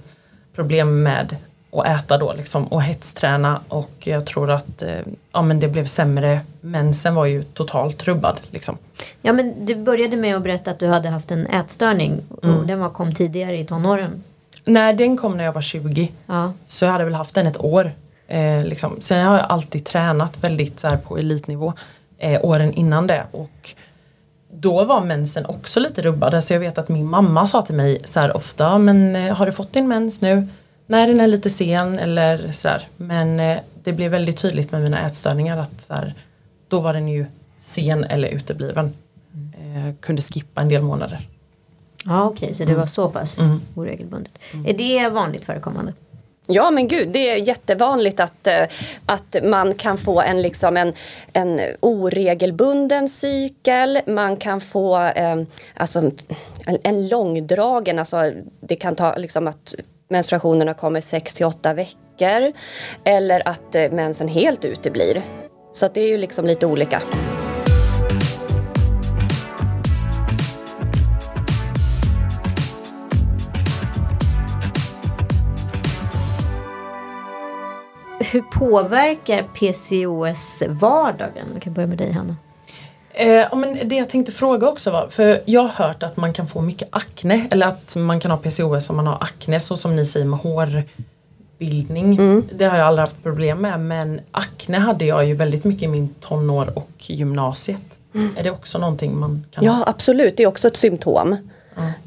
problem 0.55 1.03
med 1.03 1.35
att 1.81 1.87
äta 1.87 2.17
då 2.17 2.33
liksom 2.33 2.67
och 2.67 2.83
hetsträna 2.83 3.59
och 3.67 3.91
jag 3.99 4.25
tror 4.25 4.51
att 4.51 4.81
eh, 4.81 4.99
ja, 5.31 5.41
men 5.41 5.59
det 5.59 5.67
blev 5.67 5.85
sämre. 5.85 6.39
Mensen 6.61 7.15
var 7.15 7.25
ju 7.25 7.43
totalt 7.43 8.03
rubbad. 8.03 8.39
Liksom. 8.51 8.77
Ja 9.21 9.33
men 9.33 9.65
du 9.65 9.75
började 9.75 10.15
med 10.15 10.35
att 10.35 10.43
berätta 10.43 10.71
att 10.71 10.79
du 10.79 10.87
hade 10.87 11.09
haft 11.09 11.31
en 11.31 11.47
ätstörning 11.47 12.21
mm. 12.43 12.57
och 12.57 12.67
den 12.67 12.79
var, 12.79 12.89
kom 12.89 13.15
tidigare 13.15 13.57
i 13.57 13.65
tonåren. 13.65 14.23
Nej 14.65 14.93
den 14.93 15.17
kom 15.17 15.37
när 15.37 15.43
jag 15.43 15.53
var 15.53 15.61
20. 15.61 16.11
Ja. 16.25 16.53
Så 16.65 16.85
jag 16.85 16.91
hade 16.91 17.05
väl 17.05 17.13
haft 17.13 17.35
den 17.35 17.47
ett 17.47 17.63
år. 17.63 17.91
Eh, 18.27 18.65
liksom. 18.65 19.01
Sen 19.01 19.25
har 19.25 19.37
jag 19.37 19.45
alltid 19.49 19.85
tränat 19.85 20.43
väldigt 20.43 20.79
så 20.79 20.87
här, 20.87 20.97
på 20.97 21.17
elitnivå 21.17 21.73
eh, 22.17 22.45
åren 22.45 22.73
innan 22.73 23.07
det. 23.07 23.23
Och 23.31 23.75
då 24.51 24.83
var 24.83 25.01
mensen 25.01 25.45
också 25.45 25.79
lite 25.79 26.01
rubbad. 26.01 26.43
Så 26.43 26.53
jag 26.53 26.59
vet 26.59 26.77
att 26.77 26.89
min 26.89 27.05
mamma 27.05 27.47
sa 27.47 27.61
till 27.61 27.75
mig 27.75 28.01
så 28.05 28.19
här 28.19 28.37
ofta, 28.37 28.77
men 28.77 29.15
eh, 29.15 29.35
har 29.35 29.45
du 29.45 29.51
fått 29.51 29.73
din 29.73 29.87
mens 29.87 30.21
nu? 30.21 30.47
Nej 30.87 31.07
den 31.07 31.19
är 31.19 31.27
lite 31.27 31.49
sen 31.49 31.99
eller 31.99 32.51
sådär. 32.51 32.87
Men 32.97 33.39
eh, 33.39 33.57
det 33.83 33.93
blev 33.93 34.11
väldigt 34.11 34.37
tydligt 34.37 34.71
med 34.71 34.81
mina 34.81 35.05
ätstörningar 35.05 35.57
att 35.57 35.81
så 35.81 35.93
här, 35.93 36.13
då 36.67 36.79
var 36.79 36.93
den 36.93 37.07
ju 37.07 37.25
sen 37.57 38.03
eller 38.03 38.27
utebliven. 38.27 38.93
Mm. 39.33 39.87
Eh, 39.87 39.93
kunde 39.99 40.21
skippa 40.21 40.61
en 40.61 40.69
del 40.69 40.81
månader. 40.81 41.27
Ja 42.05 42.23
okej, 42.23 42.45
okay, 42.45 42.53
så 42.53 42.63
det 42.63 42.69
mm. 42.69 42.79
var 42.79 42.87
så 42.87 43.09
pass 43.09 43.37
mm. 43.37 43.61
oregelbundet. 43.75 44.33
Mm. 44.53 44.65
Är 44.65 44.73
det 44.73 45.09
vanligt 45.09 45.45
förekommande? 45.45 45.93
Ja 46.47 46.71
men 46.71 46.87
gud, 46.87 47.09
det 47.09 47.29
är 47.29 47.47
jättevanligt 47.47 48.19
att, 48.19 48.47
eh, 48.47 48.63
att 49.05 49.35
man 49.43 49.73
kan 49.73 49.97
få 49.97 50.21
en, 50.21 50.41
liksom 50.41 50.77
en, 50.77 50.93
en 51.33 51.61
oregelbunden 51.79 53.09
cykel. 53.09 53.99
Man 54.07 54.37
kan 54.37 54.61
få 54.61 55.01
eh, 55.01 55.41
alltså, 55.73 56.11
en, 56.65 56.77
en 56.83 57.07
långdragen, 57.07 57.99
alltså, 57.99 58.31
det 58.59 58.75
kan 58.75 58.95
ta 58.95 59.15
liksom 59.15 59.47
att 59.47 59.75
menstruationerna 60.07 60.73
kommer 60.73 61.01
6 61.01 61.33
till 61.33 61.45
8 61.45 61.73
veckor 61.73 62.51
eller 63.03 63.47
att 63.47 63.75
eh, 63.75 63.91
mensen 63.91 64.27
helt 64.27 64.65
uteblir. 64.65 65.21
Så 65.73 65.87
det 65.87 66.01
är 66.01 66.07
ju 66.07 66.17
liksom 66.17 66.45
lite 66.45 66.65
olika. 66.65 67.01
Hur 78.19 78.41
påverkar 78.41 79.43
PCOS 79.43 80.63
vardagen? 80.67 81.45
Vi 81.53 81.59
kan 81.59 81.73
börja 81.73 81.87
med 81.87 81.97
dig, 81.97 82.11
Hanna. 82.11 82.35
Eh, 83.17 83.55
men 83.55 83.89
det 83.89 83.95
jag 83.95 84.09
tänkte 84.09 84.31
fråga 84.31 84.67
också 84.67 84.91
var, 84.91 85.07
för 85.09 85.41
jag 85.45 85.61
har 85.61 85.87
hört 85.87 86.03
att 86.03 86.17
man 86.17 86.33
kan 86.33 86.47
få 86.47 86.61
mycket 86.61 86.87
akne 86.91 87.47
eller 87.51 87.67
att 87.67 87.95
man 87.95 88.19
kan 88.19 88.31
ha 88.31 88.37
PCOS 88.37 88.89
om 88.89 88.95
man 88.95 89.07
har 89.07 89.17
akne 89.21 89.59
så 89.59 89.77
som 89.77 89.95
ni 89.95 90.05
säger 90.05 90.25
med 90.25 90.39
hårbildning. 90.39 92.13
Mm. 92.17 92.43
Det 92.51 92.65
har 92.65 92.77
jag 92.77 92.87
aldrig 92.87 93.01
haft 93.01 93.23
problem 93.23 93.57
med 93.57 93.79
men 93.79 94.21
akne 94.31 94.77
hade 94.77 95.05
jag 95.05 95.25
ju 95.25 95.33
väldigt 95.35 95.63
mycket 95.63 95.83
i 95.83 95.87
min 95.87 96.15
tonår 96.21 96.69
och 96.75 96.91
gymnasiet. 96.97 97.99
Mm. 98.13 98.37
Är 98.37 98.43
det 98.43 98.51
också 98.51 98.77
någonting 98.77 99.19
man 99.19 99.45
kan 99.51 99.63
Ja 99.63 99.71
ha? 99.71 99.83
absolut, 99.87 100.37
det 100.37 100.43
är 100.43 100.47
också 100.47 100.67
ett 100.67 100.77
symptom. 100.77 101.37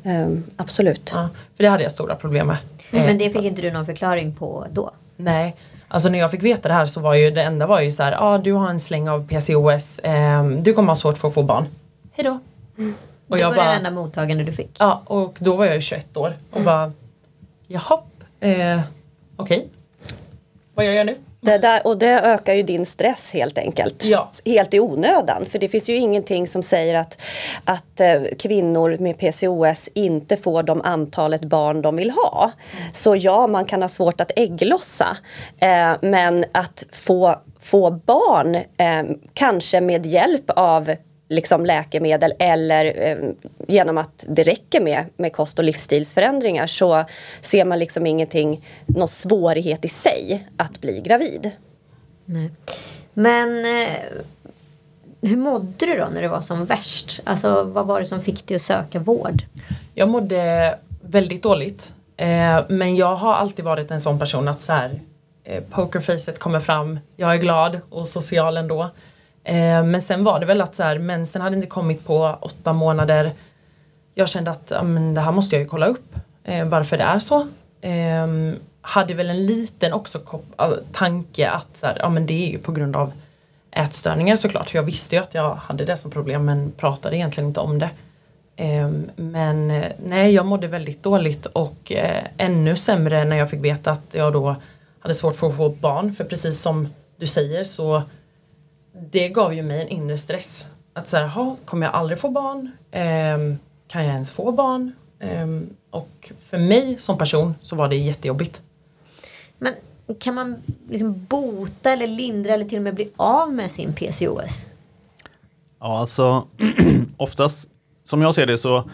Um, 0.05 0.45
absolut. 0.57 1.11
Ja, 1.15 1.29
för 1.57 1.65
det 1.65 1.71
hade 1.71 1.83
jag 1.83 1.93
stora 1.93 2.17
problem 2.17 2.47
med. 2.47 2.57
Men 2.91 3.19
det 3.19 3.31
fick 3.31 3.45
inte 3.45 3.63
du 3.63 3.71
någon 3.71 3.87
förklaring 3.87 4.35
på 4.35 4.67
då? 4.73 4.91
Nej, 5.17 5.57
Alltså 5.89 6.09
när 6.09 6.19
jag 6.19 6.31
fick 6.31 6.43
veta 6.43 6.69
det 6.69 6.75
här 6.75 6.87
så 6.87 7.01
var 7.01 7.15
ju 7.15 7.31
det 7.31 7.43
enda 7.43 7.67
var 7.67 7.81
ju 7.81 7.93
så 7.93 8.03
här, 8.03 8.13
ja 8.13 8.19
ah, 8.21 8.39
du 8.39 8.53
har 8.53 8.69
en 8.69 8.81
släng 8.81 9.09
av 9.09 9.29
PCOS, 9.29 9.99
eh, 9.99 10.45
du 10.45 10.73
kommer 10.73 10.89
ha 10.89 10.97
svårt 10.97 11.19
för 11.19 11.29
att 11.29 11.35
få 11.35 11.43
barn. 11.43 11.65
Hejdå. 12.13 12.39
Mm. 12.79 12.95
Och 13.29 13.37
det 13.37 13.43
jag 13.43 13.49
var 13.49 13.57
bara, 13.57 13.69
det 13.69 13.77
enda 13.77 13.91
mottagande 13.91 14.45
du 14.45 14.53
fick? 14.53 14.77
Ja, 14.79 15.03
och 15.07 15.37
då 15.39 15.57
var 15.57 15.65
jag 15.65 15.75
ju 15.75 15.81
21 15.81 16.17
år 16.17 16.33
och 16.51 16.57
mm. 16.57 16.65
bara, 16.65 16.93
jaha, 17.67 18.01
eh, 18.41 18.81
okej. 19.37 19.59
Okay. 19.59 19.63
Vad 20.75 20.87
gör 20.87 20.93
jag 20.93 21.07
nu? 21.07 21.17
Det 21.41 21.59
där, 21.59 21.87
och 21.87 21.99
det 21.99 22.21
ökar 22.21 22.55
ju 22.55 22.63
din 22.63 22.87
stress 22.87 23.33
helt 23.33 23.59
enkelt. 23.59 24.05
Ja. 24.05 24.31
Helt 24.45 24.75
i 24.75 24.81
onödan. 24.81 25.47
För 25.47 25.59
det 25.59 25.69
finns 25.69 25.89
ju 25.89 25.97
ingenting 25.97 26.47
som 26.49 26.63
säger 26.63 26.95
att, 26.95 27.21
att 27.65 28.01
eh, 28.01 28.23
kvinnor 28.39 28.97
med 29.01 29.19
PCOS 29.19 29.89
inte 29.95 30.37
får 30.37 30.63
de 30.63 30.83
antalet 30.83 31.45
barn 31.45 31.83
de 31.83 31.97
vill 31.97 32.11
ha. 32.11 32.51
Så 32.93 33.17
ja, 33.17 33.47
man 33.47 33.65
kan 33.65 33.83
ha 33.83 33.89
svårt 33.89 34.21
att 34.21 34.31
ägglossa. 34.37 35.17
Eh, 35.59 35.93
men 36.03 36.45
att 36.53 36.85
få, 36.93 37.37
få 37.61 37.91
barn, 37.91 38.55
eh, 38.55 39.17
kanske 39.35 39.81
med 39.81 40.07
hjälp 40.07 40.51
av 40.51 40.95
liksom 41.29 41.67
läkemedel 41.67 42.35
eller 42.39 43.09
eh, 43.09 43.31
genom 43.69 43.99
att 43.99 44.25
det 44.29 44.43
räcker 44.43 44.81
med, 44.81 45.05
med 45.17 45.33
kost 45.33 45.59
och 45.59 45.65
livsstilsförändringar 45.65 46.67
så 46.67 47.05
ser 47.41 47.65
man 47.65 47.79
liksom 47.79 48.07
ingenting, 48.07 48.65
någon 48.87 49.09
svårighet 49.09 49.85
i 49.85 49.89
sig 49.89 50.49
att 50.57 50.81
bli 50.81 51.01
gravid. 51.01 51.51
Nej. 52.25 52.51
Men 53.15 53.65
eh, 53.65 53.97
hur 55.21 55.37
mådde 55.37 55.87
du 55.87 55.99
då 55.99 56.09
när 56.15 56.23
det 56.23 56.29
var 56.29 56.41
som 56.41 56.65
värst? 56.65 57.21
Alltså 57.25 57.63
vad 57.63 57.87
var 57.87 58.01
det 58.01 58.07
som 58.07 58.23
fick 58.23 58.47
dig 58.47 58.55
att 58.55 58.63
söka 58.63 58.99
vård? 58.99 59.43
Jag 59.95 60.09
mådde 60.09 60.79
väldigt 61.01 61.43
dåligt. 61.43 61.93
Eh, 62.17 62.61
men 62.69 62.97
jag 62.97 63.15
har 63.15 63.35
alltid 63.35 63.65
varit 63.65 63.91
en 63.91 64.01
sån 64.01 64.19
person 64.19 64.49
att 64.49 64.63
så 64.63 64.73
här, 64.73 65.01
eh, 65.45 65.63
pokerfacet 65.71 66.39
kommer 66.39 66.61
fram, 66.61 66.99
jag 67.17 67.35
är 67.35 67.37
glad 67.37 67.81
och 67.91 68.09
social 68.09 68.57
ändå. 68.57 68.91
Eh, 69.49 69.85
men 69.85 70.03
sen 70.03 70.25
var 70.25 70.41
det 70.41 70.47
väl 70.47 70.61
att 70.61 70.75
så 70.75 70.83
här, 70.83 70.99
mensen 70.99 71.43
hade 71.43 71.57
inte 71.57 71.69
kommit 71.69 72.05
på 72.05 72.39
åtta 72.41 72.73
månader. 72.73 73.33
Jag 74.15 74.29
kände 74.29 74.51
att 74.51 74.73
ja, 74.75 74.83
men 74.83 75.15
det 75.15 75.21
här 75.21 75.33
måste 75.33 75.57
jag 75.57 75.63
ju 75.63 75.69
kolla 75.69 75.87
upp 75.87 76.15
eh, 76.45 76.65
varför 76.65 76.97
det 76.97 77.03
är 77.03 77.19
så. 77.19 77.47
Eh, 77.81 78.27
hade 78.81 79.15
väl 79.15 79.31
en 79.31 79.47
liten 79.47 79.93
också 79.93 80.21
tanke 80.93 81.51
att 81.51 81.77
så 81.77 81.87
här, 81.87 81.97
ja, 82.01 82.09
men 82.09 82.27
det 82.27 82.47
är 82.47 82.51
ju 82.51 82.59
på 82.59 82.73
grund 82.73 82.97
av 82.97 83.13
ätstörningar 83.71 84.37
såklart. 84.37 84.75
Jag 84.75 84.83
visste 84.83 85.17
ju 85.17 85.23
att 85.23 85.35
jag 85.35 85.55
hade 85.55 85.85
det 85.85 85.97
som 85.97 86.11
problem 86.11 86.45
men 86.45 86.71
pratade 86.71 87.17
egentligen 87.17 87.49
inte 87.49 87.61
om 87.61 87.79
det. 87.79 87.91
Ehm, 88.57 89.11
men 89.17 89.71
eh, 89.71 89.93
nej, 90.05 90.35
jag 90.35 90.47
mådde 90.47 90.67
väldigt 90.67 91.03
dåligt 91.03 91.47
och 91.47 91.93
eh, 91.93 92.25
ännu 92.37 92.77
sämre 92.77 93.25
när 93.25 93.37
jag 93.37 93.51
fick 93.51 93.65
veta 93.65 93.91
att 93.91 94.07
jag 94.13 94.33
då 94.33 94.57
hade 95.01 95.15
svårt 95.15 95.37
för 95.37 95.49
att 95.49 95.57
få 95.57 95.69
barn. 95.69 96.15
För 96.15 96.25
precis 96.25 96.63
som 96.63 96.89
du 97.17 97.27
säger 97.27 97.65
så 97.65 98.03
det 99.11 99.29
gav 99.29 99.55
ju 99.55 99.63
mig 99.63 99.83
en 99.83 99.89
inre 99.89 100.19
stress. 100.19 100.67
Att 100.93 101.09
så 101.09 101.17
här, 101.17 101.57
kommer 101.65 101.87
jag 101.87 101.95
aldrig 101.95 102.19
få 102.19 102.31
barn? 102.31 102.71
Eh, 102.91 103.39
kan 103.89 104.05
jag 104.05 104.15
ens 104.15 104.33
få 104.33 104.53
barn? 104.53 104.93
Eh, 105.19 105.47
och 105.91 106.33
för 106.45 106.59
mig 106.59 106.99
som 106.99 107.19
person 107.19 107.55
så 107.63 107.77
var 107.77 107.89
det 107.89 107.97
jättejobbigt. 107.97 108.63
Men 109.59 109.75
kan 110.19 110.35
man 110.35 110.57
liksom 110.91 111.25
bota 111.25 111.93
eller 111.93 112.07
lindra 112.07 112.55
eller 112.55 112.65
till 112.65 112.79
och 112.79 112.85
med 112.85 112.95
bli 112.95 113.11
av 113.17 113.53
med 113.53 113.71
sin 113.71 113.93
PCOS? 113.93 114.65
Ja, 115.81 115.99
alltså 115.99 116.47
oftast 117.17 117.69
som 118.05 118.23
jag 118.23 118.35
ser 118.35 118.47
det 118.47 118.59
så 118.59 118.91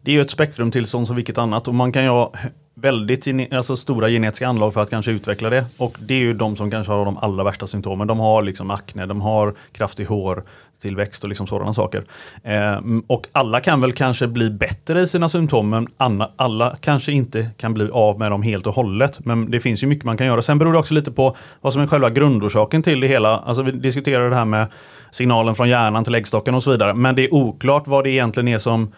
det 0.00 0.10
är 0.10 0.14
ju 0.14 0.20
ett 0.20 0.30
spektrumtillstånd 0.30 1.06
som 1.06 1.16
vilket 1.16 1.38
annat 1.38 1.68
och 1.68 1.74
man 1.74 1.92
kan 1.92 2.02
ju 2.02 2.08
ha 2.08 2.32
väldigt 2.80 3.52
alltså, 3.52 3.76
stora 3.76 4.08
genetiska 4.08 4.48
anlag 4.48 4.74
för 4.74 4.82
att 4.82 4.90
kanske 4.90 5.12
utveckla 5.12 5.50
det. 5.50 5.64
Och 5.76 5.96
det 6.00 6.14
är 6.14 6.18
ju 6.18 6.32
de 6.32 6.56
som 6.56 6.70
kanske 6.70 6.92
har 6.92 7.04
de 7.04 7.18
allra 7.18 7.44
värsta 7.44 7.66
symptomen. 7.66 8.06
De 8.06 8.18
har 8.18 8.42
liksom 8.42 8.70
akne, 8.70 9.06
de 9.06 9.20
har 9.20 9.54
kraftig 9.72 10.04
hårtillväxt 10.04 11.22
och 11.22 11.28
liksom 11.28 11.46
sådana 11.46 11.74
saker. 11.74 12.04
Eh, 12.42 12.80
och 13.06 13.26
alla 13.32 13.60
kan 13.60 13.80
väl 13.80 13.92
kanske 13.92 14.26
bli 14.26 14.50
bättre 14.50 15.00
i 15.00 15.06
sina 15.06 15.28
symptom 15.28 15.70
men 15.70 15.86
alla, 15.96 16.30
alla 16.36 16.76
kanske 16.80 17.12
inte 17.12 17.50
kan 17.56 17.74
bli 17.74 17.90
av 17.90 18.18
med 18.18 18.30
dem 18.30 18.42
helt 18.42 18.66
och 18.66 18.74
hållet. 18.74 19.24
Men 19.24 19.50
det 19.50 19.60
finns 19.60 19.82
ju 19.82 19.86
mycket 19.86 20.04
man 20.04 20.16
kan 20.16 20.26
göra. 20.26 20.42
Sen 20.42 20.58
beror 20.58 20.72
det 20.72 20.78
också 20.78 20.94
lite 20.94 21.12
på 21.12 21.36
vad 21.60 21.72
som 21.72 21.82
är 21.82 21.86
själva 21.86 22.10
grundorsaken 22.10 22.82
till 22.82 23.00
det 23.00 23.08
hela. 23.08 23.38
Alltså 23.38 23.62
vi 23.62 23.72
diskuterar 23.72 24.30
det 24.30 24.36
här 24.36 24.44
med 24.44 24.66
signalen 25.10 25.54
från 25.54 25.68
hjärnan 25.68 26.04
till 26.04 26.14
äggstocken 26.14 26.54
och 26.54 26.62
så 26.62 26.70
vidare. 26.70 26.94
Men 26.94 27.14
det 27.14 27.24
är 27.24 27.34
oklart 27.34 27.86
vad 27.86 28.04
det 28.04 28.10
egentligen 28.10 28.48
är 28.48 28.58
som 28.58 28.92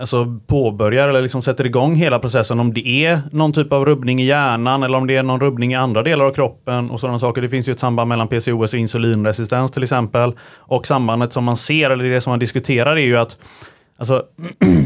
alltså 0.00 0.40
påbörjar 0.46 1.08
eller 1.08 1.22
liksom 1.22 1.42
sätter 1.42 1.66
igång 1.66 1.94
hela 1.94 2.18
processen. 2.18 2.60
Om 2.60 2.74
det 2.74 2.88
är 2.88 3.20
någon 3.32 3.52
typ 3.52 3.72
av 3.72 3.84
rubbning 3.84 4.20
i 4.20 4.24
hjärnan 4.24 4.82
eller 4.82 4.98
om 4.98 5.06
det 5.06 5.16
är 5.16 5.22
någon 5.22 5.40
rubbning 5.40 5.72
i 5.72 5.76
andra 5.76 6.02
delar 6.02 6.24
av 6.24 6.32
kroppen 6.32 6.90
och 6.90 7.00
sådana 7.00 7.18
saker. 7.18 7.42
Det 7.42 7.48
finns 7.48 7.68
ju 7.68 7.72
ett 7.72 7.78
samband 7.78 8.08
mellan 8.08 8.28
PCOS 8.28 8.72
och 8.72 8.78
insulinresistens 8.78 9.70
till 9.70 9.82
exempel. 9.82 10.32
Och 10.56 10.86
sambandet 10.86 11.32
som 11.32 11.44
man 11.44 11.56
ser, 11.56 11.90
eller 11.90 12.04
det 12.04 12.20
som 12.20 12.30
man 12.30 12.38
diskuterar 12.38 12.96
är 12.96 13.06
ju 13.06 13.16
att 13.16 13.36
alltså, 13.98 14.22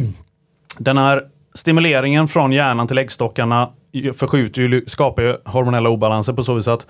den 0.79 0.99
här 0.99 1.23
stimuleringen 1.55 2.29
från 2.29 2.53
hjärnan 2.53 2.89
till 2.89 2.99
äggstockarna 2.99 3.71
förskjuter 4.17 4.63
ju, 4.63 4.85
skapar 4.87 5.23
ju 5.23 5.37
hormonella 5.45 5.89
obalanser 5.89 6.33
på 6.33 6.45
så 6.45 6.55
vis 6.55 6.69
att 6.69 6.87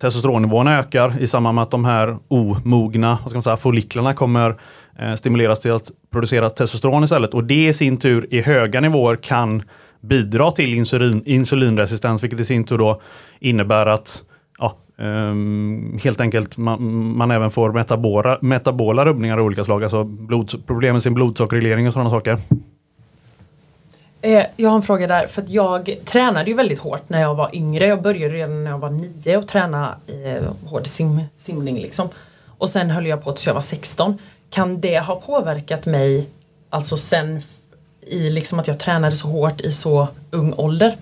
testosteronnivån 0.00 0.68
ökar 0.68 1.20
i 1.20 1.26
samband 1.26 1.54
med 1.54 1.62
att 1.62 1.70
de 1.70 1.84
här 1.84 2.16
omogna 2.28 3.18
vad 3.22 3.30
ska 3.30 3.36
man 3.36 3.42
säga, 3.42 3.56
folliklerna 3.56 4.14
kommer 4.14 4.56
Eh, 4.98 5.14
stimuleras 5.14 5.60
till 5.60 5.72
att 5.72 5.90
producera 6.10 6.50
testosteron 6.50 7.04
istället 7.04 7.34
och 7.34 7.44
det 7.44 7.68
i 7.68 7.72
sin 7.72 7.96
tur 7.96 8.26
i 8.30 8.40
höga 8.40 8.80
nivåer 8.80 9.16
kan 9.16 9.62
bidra 10.00 10.50
till 10.50 10.74
insulin, 10.74 11.22
insulinresistens 11.26 12.22
vilket 12.22 12.40
i 12.40 12.44
sin 12.44 12.64
tur 12.64 12.78
då 12.78 13.00
innebär 13.40 13.86
att 13.86 14.22
ja, 14.58 14.76
um, 14.96 15.98
helt 16.02 16.20
enkelt 16.20 16.56
man, 16.56 16.82
man, 17.16 17.30
även 17.30 17.50
får 17.50 17.72
metabola, 17.72 18.38
metabola 18.40 19.04
rubbningar 19.04 19.38
av 19.38 19.44
olika 19.44 19.64
slag, 19.64 19.82
alltså 19.82 20.04
blod, 20.04 20.66
problem 20.66 20.92
med 20.92 21.02
sin 21.02 21.14
blodsockerreglering 21.14 21.86
och 21.86 21.92
sådana 21.92 22.10
saker. 22.10 22.38
Eh, 24.20 24.44
jag 24.56 24.68
har 24.68 24.76
en 24.76 24.82
fråga 24.82 25.06
där, 25.06 25.26
för 25.26 25.42
att 25.42 25.48
jag 25.48 25.96
tränade 26.04 26.50
ju 26.50 26.56
väldigt 26.56 26.78
hårt 26.78 27.08
när 27.08 27.20
jag 27.20 27.34
var 27.34 27.50
yngre. 27.52 27.86
Jag 27.86 28.02
började 28.02 28.34
redan 28.34 28.64
när 28.64 28.70
jag 28.70 28.78
var 28.78 28.90
nio 28.90 29.36
och 29.36 29.48
träna 29.48 29.96
eh, 30.06 30.68
hård 30.70 30.86
sim, 30.86 31.20
simning 31.36 31.78
liksom. 31.78 32.08
Och 32.58 32.70
sen 32.70 32.90
höll 32.90 33.06
jag 33.06 33.24
på 33.24 33.32
tills 33.32 33.46
jag 33.46 33.54
var 33.54 33.60
16. 33.60 34.18
Kan 34.50 34.80
det 34.80 34.98
ha 34.98 35.20
påverkat 35.20 35.86
mig, 35.86 36.28
alltså 36.70 36.96
sen 36.96 37.40
i 38.06 38.30
liksom 38.30 38.58
att 38.58 38.66
jag 38.66 38.78
tränade 38.80 39.16
så 39.16 39.28
hårt 39.28 39.60
i 39.60 39.72
så 39.72 40.08
ung 40.30 40.52
ålder? 40.56 40.96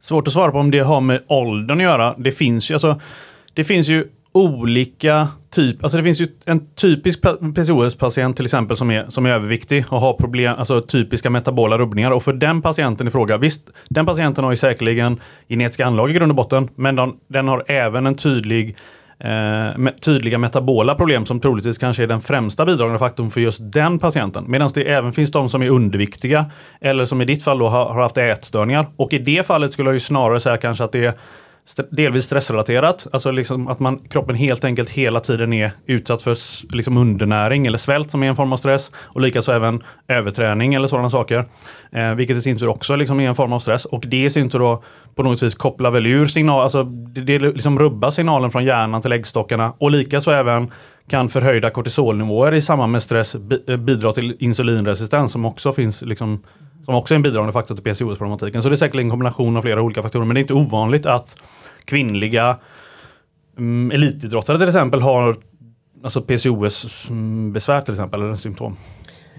Svårt 0.00 0.26
att 0.26 0.32
svara 0.32 0.52
på 0.52 0.58
om 0.58 0.70
det 0.70 0.78
har 0.78 1.00
med 1.00 1.22
åldern 1.26 1.78
att 1.78 1.84
göra. 1.84 2.14
Det 2.18 2.32
finns 2.32 2.70
ju, 2.70 2.74
alltså, 2.74 3.00
det 3.54 3.64
finns 3.64 3.88
ju 3.88 4.08
olika 4.32 5.28
typ, 5.50 5.84
alltså 5.84 5.98
det 5.98 6.04
finns 6.04 6.20
ju 6.20 6.28
en 6.44 6.66
typisk 6.74 7.20
PCOS-patient 7.54 8.36
till 8.36 8.44
exempel 8.44 8.76
som 8.76 8.90
är, 8.90 9.10
som 9.10 9.26
är 9.26 9.30
överviktig 9.30 9.84
och 9.88 10.00
har 10.00 10.12
problem, 10.12 10.54
alltså 10.58 10.82
typiska 10.82 11.30
metabola 11.30 11.78
rubbningar 11.78 12.10
och 12.10 12.22
för 12.22 12.32
den 12.32 12.62
patienten 12.62 13.08
i 13.08 13.10
fråga, 13.10 13.36
visst, 13.36 13.70
den 13.88 14.06
patienten 14.06 14.44
har 14.44 14.50
ju 14.52 14.56
säkerligen 14.56 15.20
genetiska 15.48 15.86
anlag 15.86 16.10
i 16.10 16.12
grund 16.12 16.32
och 16.32 16.36
botten, 16.36 16.68
men 16.74 16.96
den, 16.96 17.12
den 17.28 17.48
har 17.48 17.64
även 17.66 18.06
en 18.06 18.14
tydlig 18.14 18.76
eh, 19.18 19.78
med 19.78 20.00
tydliga 20.00 20.38
metabola 20.38 20.94
problem 20.94 21.26
som 21.26 21.40
troligtvis 21.40 21.78
kanske 21.78 22.02
är 22.02 22.06
den 22.06 22.20
främsta 22.20 22.64
bidragande 22.64 22.98
faktorn 22.98 23.30
för 23.30 23.40
just 23.40 23.58
den 23.62 23.98
patienten. 23.98 24.44
Medan 24.48 24.70
det 24.74 24.92
även 24.92 25.12
finns 25.12 25.30
de 25.30 25.48
som 25.48 25.62
är 25.62 25.68
underviktiga 25.68 26.50
eller 26.80 27.04
som 27.04 27.20
i 27.20 27.24
ditt 27.24 27.42
fall 27.42 27.58
då 27.58 27.68
har, 27.68 27.84
har 27.84 28.02
haft 28.02 28.16
ätstörningar. 28.16 28.86
Och 28.96 29.12
i 29.12 29.18
det 29.18 29.46
fallet 29.46 29.72
skulle 29.72 29.88
jag 29.88 29.94
ju 29.94 30.00
snarare 30.00 30.40
säga 30.40 30.56
kanske 30.56 30.84
att 30.84 30.92
det 30.92 31.04
är 31.04 31.14
delvis 31.90 32.24
stressrelaterat, 32.24 33.06
alltså 33.12 33.30
liksom 33.30 33.68
att 33.68 33.80
man, 33.80 33.98
kroppen 33.98 34.34
helt 34.36 34.64
enkelt 34.64 34.90
hela 34.90 35.20
tiden 35.20 35.52
är 35.52 35.70
utsatt 35.86 36.22
för 36.22 36.36
liksom 36.74 36.96
undernäring 36.96 37.66
eller 37.66 37.78
svält 37.78 38.10
som 38.10 38.22
är 38.22 38.28
en 38.28 38.36
form 38.36 38.52
av 38.52 38.56
stress. 38.56 38.90
Och 38.96 39.20
likaså 39.20 39.52
även 39.52 39.82
överträning 40.08 40.74
eller 40.74 40.88
sådana 40.88 41.10
saker. 41.10 41.44
Eh, 41.92 42.14
vilket 42.14 42.36
i 42.36 42.40
sin 42.40 42.58
tur 42.58 42.68
också 42.68 42.96
liksom 42.96 43.20
är 43.20 43.28
en 43.28 43.34
form 43.34 43.52
av 43.52 43.60
stress. 43.60 43.84
Och 43.84 44.04
det 44.06 44.22
i 44.22 44.30
sin 44.30 44.48
tur 44.48 44.58
då 44.58 44.82
på 45.14 45.22
något 45.22 45.42
vis 45.42 45.54
kopplar 45.54 45.90
väl 45.90 46.06
ur 46.06 46.26
signal, 46.26 46.62
alltså 46.62 46.82
det, 46.84 47.20
det 47.20 47.38
liksom 47.38 47.78
rubbar 47.78 48.10
signalen 48.10 48.50
från 48.50 48.64
hjärnan 48.64 49.02
till 49.02 49.12
äggstockarna. 49.12 49.74
Och 49.78 49.90
likaså 49.90 50.30
även 50.30 50.70
kan 51.08 51.28
förhöjda 51.28 51.70
kortisolnivåer 51.70 52.54
i 52.54 52.60
samband 52.60 52.92
med 52.92 53.02
stress 53.02 53.36
bidra 53.78 54.12
till 54.12 54.36
insulinresistens 54.38 55.32
som 55.32 55.44
också 55.44 55.72
finns 55.72 56.02
liksom 56.02 56.42
som 56.86 56.94
också 56.94 57.14
är 57.14 57.16
en 57.16 57.22
bidragande 57.22 57.52
faktor 57.52 57.74
till 57.74 57.84
PCOS-problematiken. 57.84 58.62
Så 58.62 58.68
det 58.68 58.74
är 58.74 58.76
säkert 58.76 59.00
en 59.00 59.10
kombination 59.10 59.56
av 59.56 59.62
flera 59.62 59.82
olika 59.82 60.02
faktorer. 60.02 60.24
Men 60.24 60.34
det 60.34 60.38
är 60.38 60.42
inte 60.42 60.54
ovanligt 60.54 61.06
att 61.06 61.36
kvinnliga 61.84 62.58
mm, 63.58 63.90
elitidrottare 63.90 64.58
till 64.58 64.68
exempel 64.68 65.02
har 65.02 65.36
alltså 66.04 66.22
PCOS-besvär 66.22 67.74
mm, 67.74 67.84
till 67.84 67.94
exempel, 67.94 68.22
eller 68.22 68.36
symptom. 68.36 68.76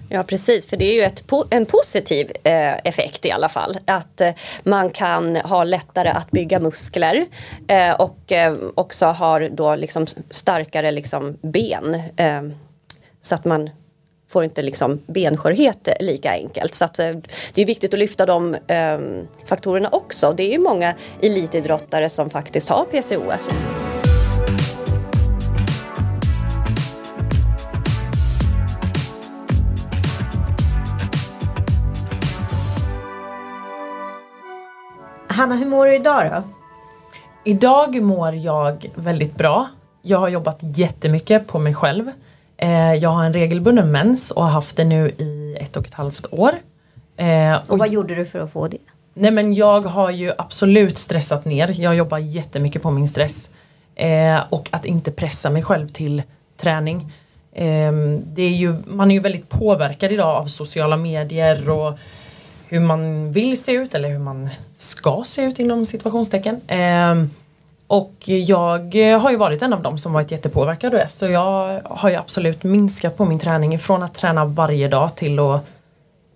Ja 0.08 0.22
precis, 0.22 0.66
för 0.66 0.76
det 0.76 0.84
är 0.84 0.94
ju 0.94 1.02
ett, 1.02 1.24
en 1.50 1.66
positiv 1.66 2.32
eh, 2.44 2.74
effekt 2.84 3.26
i 3.26 3.30
alla 3.30 3.48
fall. 3.48 3.78
Att 3.84 4.20
eh, 4.20 4.30
man 4.62 4.90
kan 4.90 5.36
ha 5.36 5.64
lättare 5.64 6.08
att 6.08 6.30
bygga 6.30 6.60
muskler 6.60 7.26
eh, 7.68 7.92
och 7.92 8.32
eh, 8.32 8.56
också 8.74 9.06
har 9.06 9.48
då 9.52 9.74
liksom 9.74 10.06
starkare 10.30 10.90
liksom 10.90 11.36
ben. 11.42 11.94
Eh, 12.16 12.42
så 13.20 13.34
att 13.34 13.44
man 13.44 13.70
får 14.28 14.44
inte 14.44 14.62
liksom 14.62 15.00
benskörhet 15.06 15.88
lika 16.00 16.30
enkelt. 16.30 16.74
Så 16.74 16.84
att, 16.84 16.98
eh, 16.98 17.12
det 17.54 17.62
är 17.62 17.66
viktigt 17.66 17.94
att 17.94 18.00
lyfta 18.00 18.26
de 18.26 18.56
faktorerna 19.44 19.88
också. 19.92 20.34
Det 20.36 20.42
är 20.42 20.52
ju 20.52 20.58
många 20.58 20.94
elitidrottare 21.22 22.08
som 22.08 22.30
faktiskt 22.30 22.68
har 22.68 22.84
PCOS. 22.84 23.48
Hanna, 35.38 35.56
hur 35.56 35.66
mår 35.66 35.86
du 35.86 35.94
idag 35.94 36.30
då? 36.32 36.42
Idag 37.44 38.02
mår 38.02 38.34
jag 38.34 38.90
väldigt 38.94 39.34
bra. 39.34 39.68
Jag 40.02 40.18
har 40.18 40.28
jobbat 40.28 40.58
jättemycket 40.60 41.46
på 41.46 41.58
mig 41.58 41.74
själv. 41.74 42.10
Eh, 42.58 42.94
jag 42.94 43.10
har 43.10 43.24
en 43.24 43.32
regelbunden 43.32 43.92
mens 43.92 44.30
och 44.30 44.42
har 44.42 44.50
haft 44.50 44.76
det 44.76 44.84
nu 44.84 45.08
i 45.08 45.56
ett 45.60 45.76
och 45.76 45.86
ett 45.86 45.94
halvt 45.94 46.26
år. 46.30 46.52
Eh, 47.16 47.54
och, 47.54 47.70
och 47.70 47.78
vad 47.78 47.88
gjorde 47.88 48.14
du 48.14 48.26
för 48.26 48.38
att 48.38 48.52
få 48.52 48.68
det? 48.68 48.78
Nej 49.14 49.30
men 49.30 49.54
jag 49.54 49.80
har 49.80 50.10
ju 50.10 50.32
absolut 50.38 50.98
stressat 50.98 51.44
ner. 51.44 51.74
Jag 51.80 51.96
jobbar 51.96 52.18
jättemycket 52.18 52.82
på 52.82 52.90
min 52.90 53.08
stress. 53.08 53.50
Eh, 53.94 54.40
och 54.50 54.68
att 54.72 54.84
inte 54.84 55.10
pressa 55.10 55.50
mig 55.50 55.62
själv 55.62 55.88
till 55.88 56.22
träning. 56.56 57.12
det 58.22 58.42
är 58.42 58.56
ju, 58.56 58.74
man 58.86 59.10
är 59.10 59.14
ju 59.14 59.20
väldigt 59.20 59.48
påverkad 59.48 60.12
idag 60.12 60.36
av 60.36 60.46
sociala 60.46 60.96
medier 60.96 61.70
och 61.70 61.98
hur 62.68 62.80
man 62.80 63.32
vill 63.32 63.62
se 63.62 63.72
ut 63.72 63.94
eller 63.94 64.08
hur 64.08 64.18
man 64.18 64.48
ska 64.72 65.22
se 65.26 65.42
ut 65.42 65.58
inom 65.58 65.86
situationstecken. 65.86 66.60
Eh, 66.66 67.14
och 67.88 68.28
jag 68.28 68.94
har 69.18 69.30
ju 69.30 69.36
varit 69.36 69.62
en 69.62 69.72
av 69.72 69.82
dem 69.82 69.98
som 69.98 70.12
varit 70.12 70.30
jättepåverkad 70.30 70.94
av 70.94 71.00
det. 71.00 71.08
Så 71.08 71.26
jag 71.26 71.80
har 71.84 72.10
ju 72.10 72.16
absolut 72.16 72.62
minskat 72.62 73.16
på 73.16 73.24
min 73.24 73.38
träning 73.38 73.78
från 73.78 74.02
att 74.02 74.14
träna 74.14 74.44
varje 74.44 74.88
dag 74.88 75.16
till 75.16 75.38
att 75.38 75.66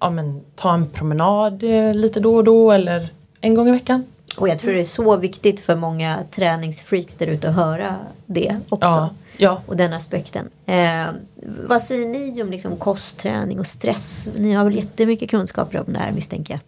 ja, 0.00 0.10
men, 0.10 0.40
ta 0.54 0.74
en 0.74 0.86
promenad 0.86 1.62
eh, 1.62 1.94
lite 1.94 2.20
då 2.20 2.36
och 2.36 2.44
då 2.44 2.72
eller 2.72 3.08
en 3.40 3.54
gång 3.54 3.68
i 3.68 3.70
veckan. 3.70 4.04
Och 4.36 4.48
jag 4.48 4.60
tror 4.60 4.72
det 4.72 4.80
är 4.80 4.84
så 4.84 5.16
viktigt 5.16 5.60
för 5.60 5.76
många 5.76 6.18
träningsfreaks 6.30 7.14
där 7.14 7.26
ute 7.26 7.48
att 7.48 7.54
höra 7.54 7.96
det 8.26 8.56
också. 8.68 8.86
Ja, 8.86 9.10
ja. 9.36 9.62
Och 9.66 9.76
den 9.76 9.92
aspekten. 9.92 10.48
Eh, 10.66 11.06
vad 11.68 11.82
säger 11.82 12.08
ni 12.08 12.42
om 12.42 12.50
liksom 12.50 12.76
kostträning 12.76 13.60
och 13.60 13.66
stress? 13.66 14.28
Ni 14.38 14.52
har 14.52 14.64
väl 14.64 14.74
jättemycket 14.74 15.30
kunskaper 15.30 15.80
om 15.86 15.92
det 15.92 15.98
här 15.98 16.12
misstänker 16.12 16.54
jag. 16.54 16.60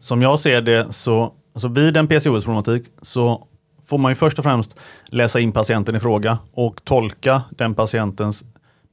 Som 0.00 0.22
jag 0.22 0.40
ser 0.40 0.60
det 0.60 0.92
så, 0.92 1.32
alltså 1.52 1.68
vid 1.68 1.96
en 1.96 2.08
PCOS-problematik 2.08 2.84
så 3.02 3.46
får 3.88 3.98
man 3.98 4.10
ju 4.10 4.14
först 4.14 4.38
och 4.38 4.44
främst 4.44 4.76
läsa 5.06 5.40
in 5.40 5.52
patienten 5.52 5.96
i 5.96 6.00
fråga 6.00 6.38
och 6.52 6.84
tolka 6.84 7.42
den 7.50 7.74
patientens 7.74 8.44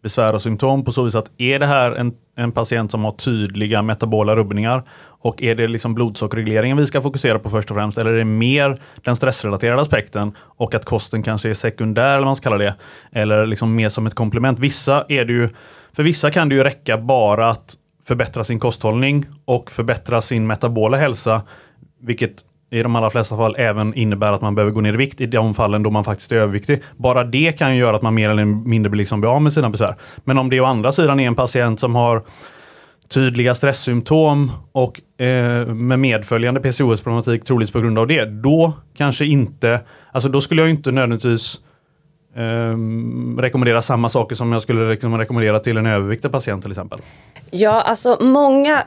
besvär 0.04 0.34
och 0.34 0.42
symptom 0.42 0.86
på 0.86 0.92
så 0.92 1.04
vis 1.04 1.16
att 1.16 1.32
är 1.38 1.60
det 1.60 1.66
här 1.66 1.92
en, 1.92 2.14
en 2.36 2.52
patient 2.52 2.92
som 2.92 3.04
har 3.04 3.12
tydliga 3.12 3.82
metabola 3.82 4.36
rubbningar 4.36 4.84
och 5.00 5.44
är 5.44 5.56
det 5.56 5.68
liksom 5.68 5.96
blodsockerregleringen 5.96 6.78
vi 6.78 6.88
ska 6.88 7.02
fokusera 7.02 7.40
på 7.40 7.50
först 7.50 7.72
och 7.72 7.78
främst 7.78 7.98
eller 7.98 8.12
är 8.12 8.18
det 8.18 8.26
mer 8.26 8.82
den 9.02 9.16
stressrelaterade 9.16 9.82
aspekten 9.82 10.36
och 10.38 10.76
att 10.76 10.86
kosten 10.86 11.24
kanske 11.24 11.50
är 11.50 11.54
sekundär 11.54 12.10
eller 12.10 12.18
vad 12.18 12.26
man 12.26 12.36
ska 12.36 12.50
kalla 12.50 12.64
det 12.64 12.76
eller 13.12 13.46
liksom 13.46 13.76
mer 13.76 13.90
som 13.90 14.08
ett 14.08 14.16
komplement. 14.16 14.60
Vissa 14.60 15.06
är 15.10 15.26
det 15.26 15.34
ju, 15.34 15.50
för 15.94 16.04
vissa 16.04 16.32
kan 16.32 16.50
det 16.50 16.56
ju 16.56 16.64
räcka 16.64 16.98
bara 16.98 17.50
att 17.50 17.78
förbättra 18.08 18.44
sin 18.44 18.60
kosthållning 18.60 19.26
och 19.46 19.72
förbättra 19.72 20.22
sin 20.22 20.48
metabola 20.48 20.98
hälsa 20.98 21.42
vilket 22.00 22.44
i 22.74 22.84
de 22.84 22.96
allra 22.96 23.10
flesta 23.10 23.38
fall 23.38 23.56
även 23.58 23.94
innebär 23.94 24.32
att 24.32 24.42
man 24.42 24.56
behöver 24.56 24.72
gå 24.72 24.82
ner 24.82 24.94
i 24.94 24.98
vikt 24.98 25.22
i 25.22 25.26
de 25.26 25.54
fallen 25.54 25.84
då 25.84 25.90
man 25.90 26.04
faktiskt 26.04 26.32
är 26.32 26.36
överviktig. 26.36 26.82
Bara 26.98 27.24
det 27.24 27.52
kan 27.58 27.76
ju 27.76 27.80
göra 27.80 27.96
att 27.96 28.02
man 28.02 28.14
mer 28.14 28.30
eller 28.30 28.46
mindre 28.46 28.90
blir 28.90 29.00
liksom 29.00 29.24
av 29.24 29.42
med 29.42 29.54
sina 29.54 29.70
besvär. 29.70 29.96
Men 30.24 30.38
om 30.38 30.50
det 30.50 30.60
å 30.60 30.66
andra 30.66 30.92
sidan 30.92 31.20
är 31.20 31.28
en 31.28 31.36
patient 31.36 31.80
som 31.80 31.96
har 31.96 32.24
tydliga 33.10 33.56
stresssymptom 33.56 34.52
och 34.72 35.22
eh, 35.22 35.66
med 35.68 36.00
medföljande 36.00 36.62
PCOS-problematik 36.62 37.44
troligtvis 37.44 37.74
på 37.74 37.80
grund 37.80 38.00
av 38.00 38.08
det, 38.08 38.26
då 38.26 38.74
kanske 38.98 39.26
inte, 39.26 39.80
alltså 40.12 40.30
då 40.30 40.42
skulle 40.42 40.62
jag 40.62 40.70
inte 40.70 40.92
nödvändigtvis 40.92 41.60
eh, 42.36 43.42
rekommendera 43.42 43.82
samma 43.82 44.10
saker 44.10 44.36
som 44.36 44.52
jag 44.52 44.62
skulle 44.62 44.90
rekommendera 44.90 45.60
till 45.60 45.78
en 45.78 45.86
överviktig 45.86 46.32
patient 46.32 46.62
till 46.62 46.72
exempel. 46.72 47.00
Ja, 47.56 47.82
alltså 47.82 48.18
många 48.22 48.84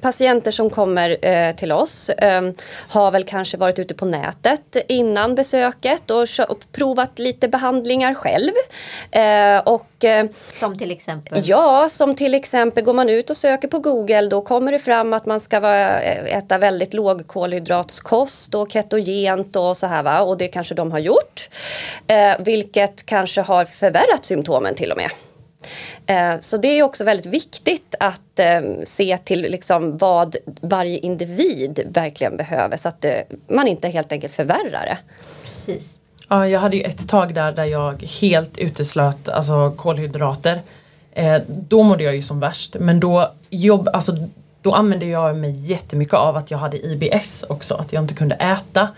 patienter 0.00 0.50
som 0.50 0.70
kommer 0.70 1.26
eh, 1.26 1.56
till 1.56 1.72
oss 1.72 2.08
eh, 2.08 2.42
har 2.88 3.10
väl 3.10 3.24
kanske 3.24 3.56
varit 3.56 3.78
ute 3.78 3.94
på 3.94 4.04
nätet 4.04 4.76
innan 4.88 5.34
besöket 5.34 6.10
och, 6.10 6.26
och 6.48 6.58
provat 6.72 7.18
lite 7.18 7.48
behandlingar 7.48 8.14
själv. 8.14 8.52
Eh, 9.10 9.58
och, 9.58 10.04
eh, 10.04 10.26
som 10.60 10.78
till 10.78 10.90
exempel? 10.90 11.42
Ja, 11.44 11.88
som 11.90 12.14
till 12.14 12.34
exempel 12.34 12.84
går 12.84 12.94
man 12.94 13.08
ut 13.08 13.30
och 13.30 13.36
söker 13.36 13.68
på 13.68 13.78
Google 13.78 14.28
då 14.28 14.40
kommer 14.40 14.72
det 14.72 14.78
fram 14.78 15.12
att 15.12 15.26
man 15.26 15.40
ska 15.40 15.60
vara, 15.60 16.00
eh, 16.00 16.36
äta 16.36 16.58
väldigt 16.58 16.94
låg 16.94 17.26
kolhydratskost 17.26 18.54
och 18.54 18.72
ketogent 18.72 19.56
och 19.56 19.76
så 19.76 19.86
här 19.86 20.02
va 20.02 20.20
och 20.20 20.38
det 20.38 20.48
kanske 20.48 20.74
de 20.74 20.92
har 20.92 20.98
gjort. 20.98 21.48
Eh, 22.06 22.32
vilket 22.78 23.06
kanske 23.06 23.40
har 23.40 23.64
förvärrat 23.64 24.24
symptomen 24.24 24.74
till 24.74 24.92
och 24.92 24.96
med. 24.96 25.10
Eh, 26.06 26.40
så 26.40 26.56
det 26.56 26.68
är 26.68 26.82
också 26.82 27.04
väldigt 27.04 27.26
viktigt 27.26 27.94
att 28.00 28.38
eh, 28.38 28.60
se 28.84 29.18
till 29.18 29.42
liksom 29.42 29.96
vad 29.98 30.36
varje 30.60 30.98
individ 30.98 31.80
verkligen 31.92 32.36
behöver 32.36 32.76
så 32.76 32.88
att 32.88 33.04
eh, 33.04 33.12
man 33.48 33.68
inte 33.68 33.88
helt 33.88 34.12
enkelt 34.12 34.34
förvärrar 34.34 34.86
det. 34.86 34.98
Precis. 35.44 35.98
Ja, 36.28 36.48
jag 36.48 36.60
hade 36.60 36.76
ju 36.76 36.82
ett 36.82 37.08
tag 37.08 37.34
där 37.34 37.52
där 37.52 37.64
jag 37.64 38.02
helt 38.02 38.58
uteslöt 38.58 39.28
alltså, 39.28 39.72
kolhydrater. 39.76 40.62
då 41.46 41.82
mådde 41.82 42.04
jag 42.04 42.14
ju 42.14 42.22
som 42.22 42.40
värst 42.40 42.76
men 42.80 43.00
då, 43.00 43.32
jobb, 43.50 43.88
alltså, 43.92 44.12
då 44.62 44.72
använde 44.72 45.06
jag 45.06 45.36
mig 45.36 45.70
jättemycket 45.70 46.14
av 46.14 46.36
att 46.36 46.50
jag 46.50 46.58
hade 46.58 46.86
IBS 46.86 47.44
också, 47.48 47.74
att 47.74 47.92
jag 47.92 48.02
inte 48.02 48.14
kunde 48.14 48.34
äta 48.34 48.88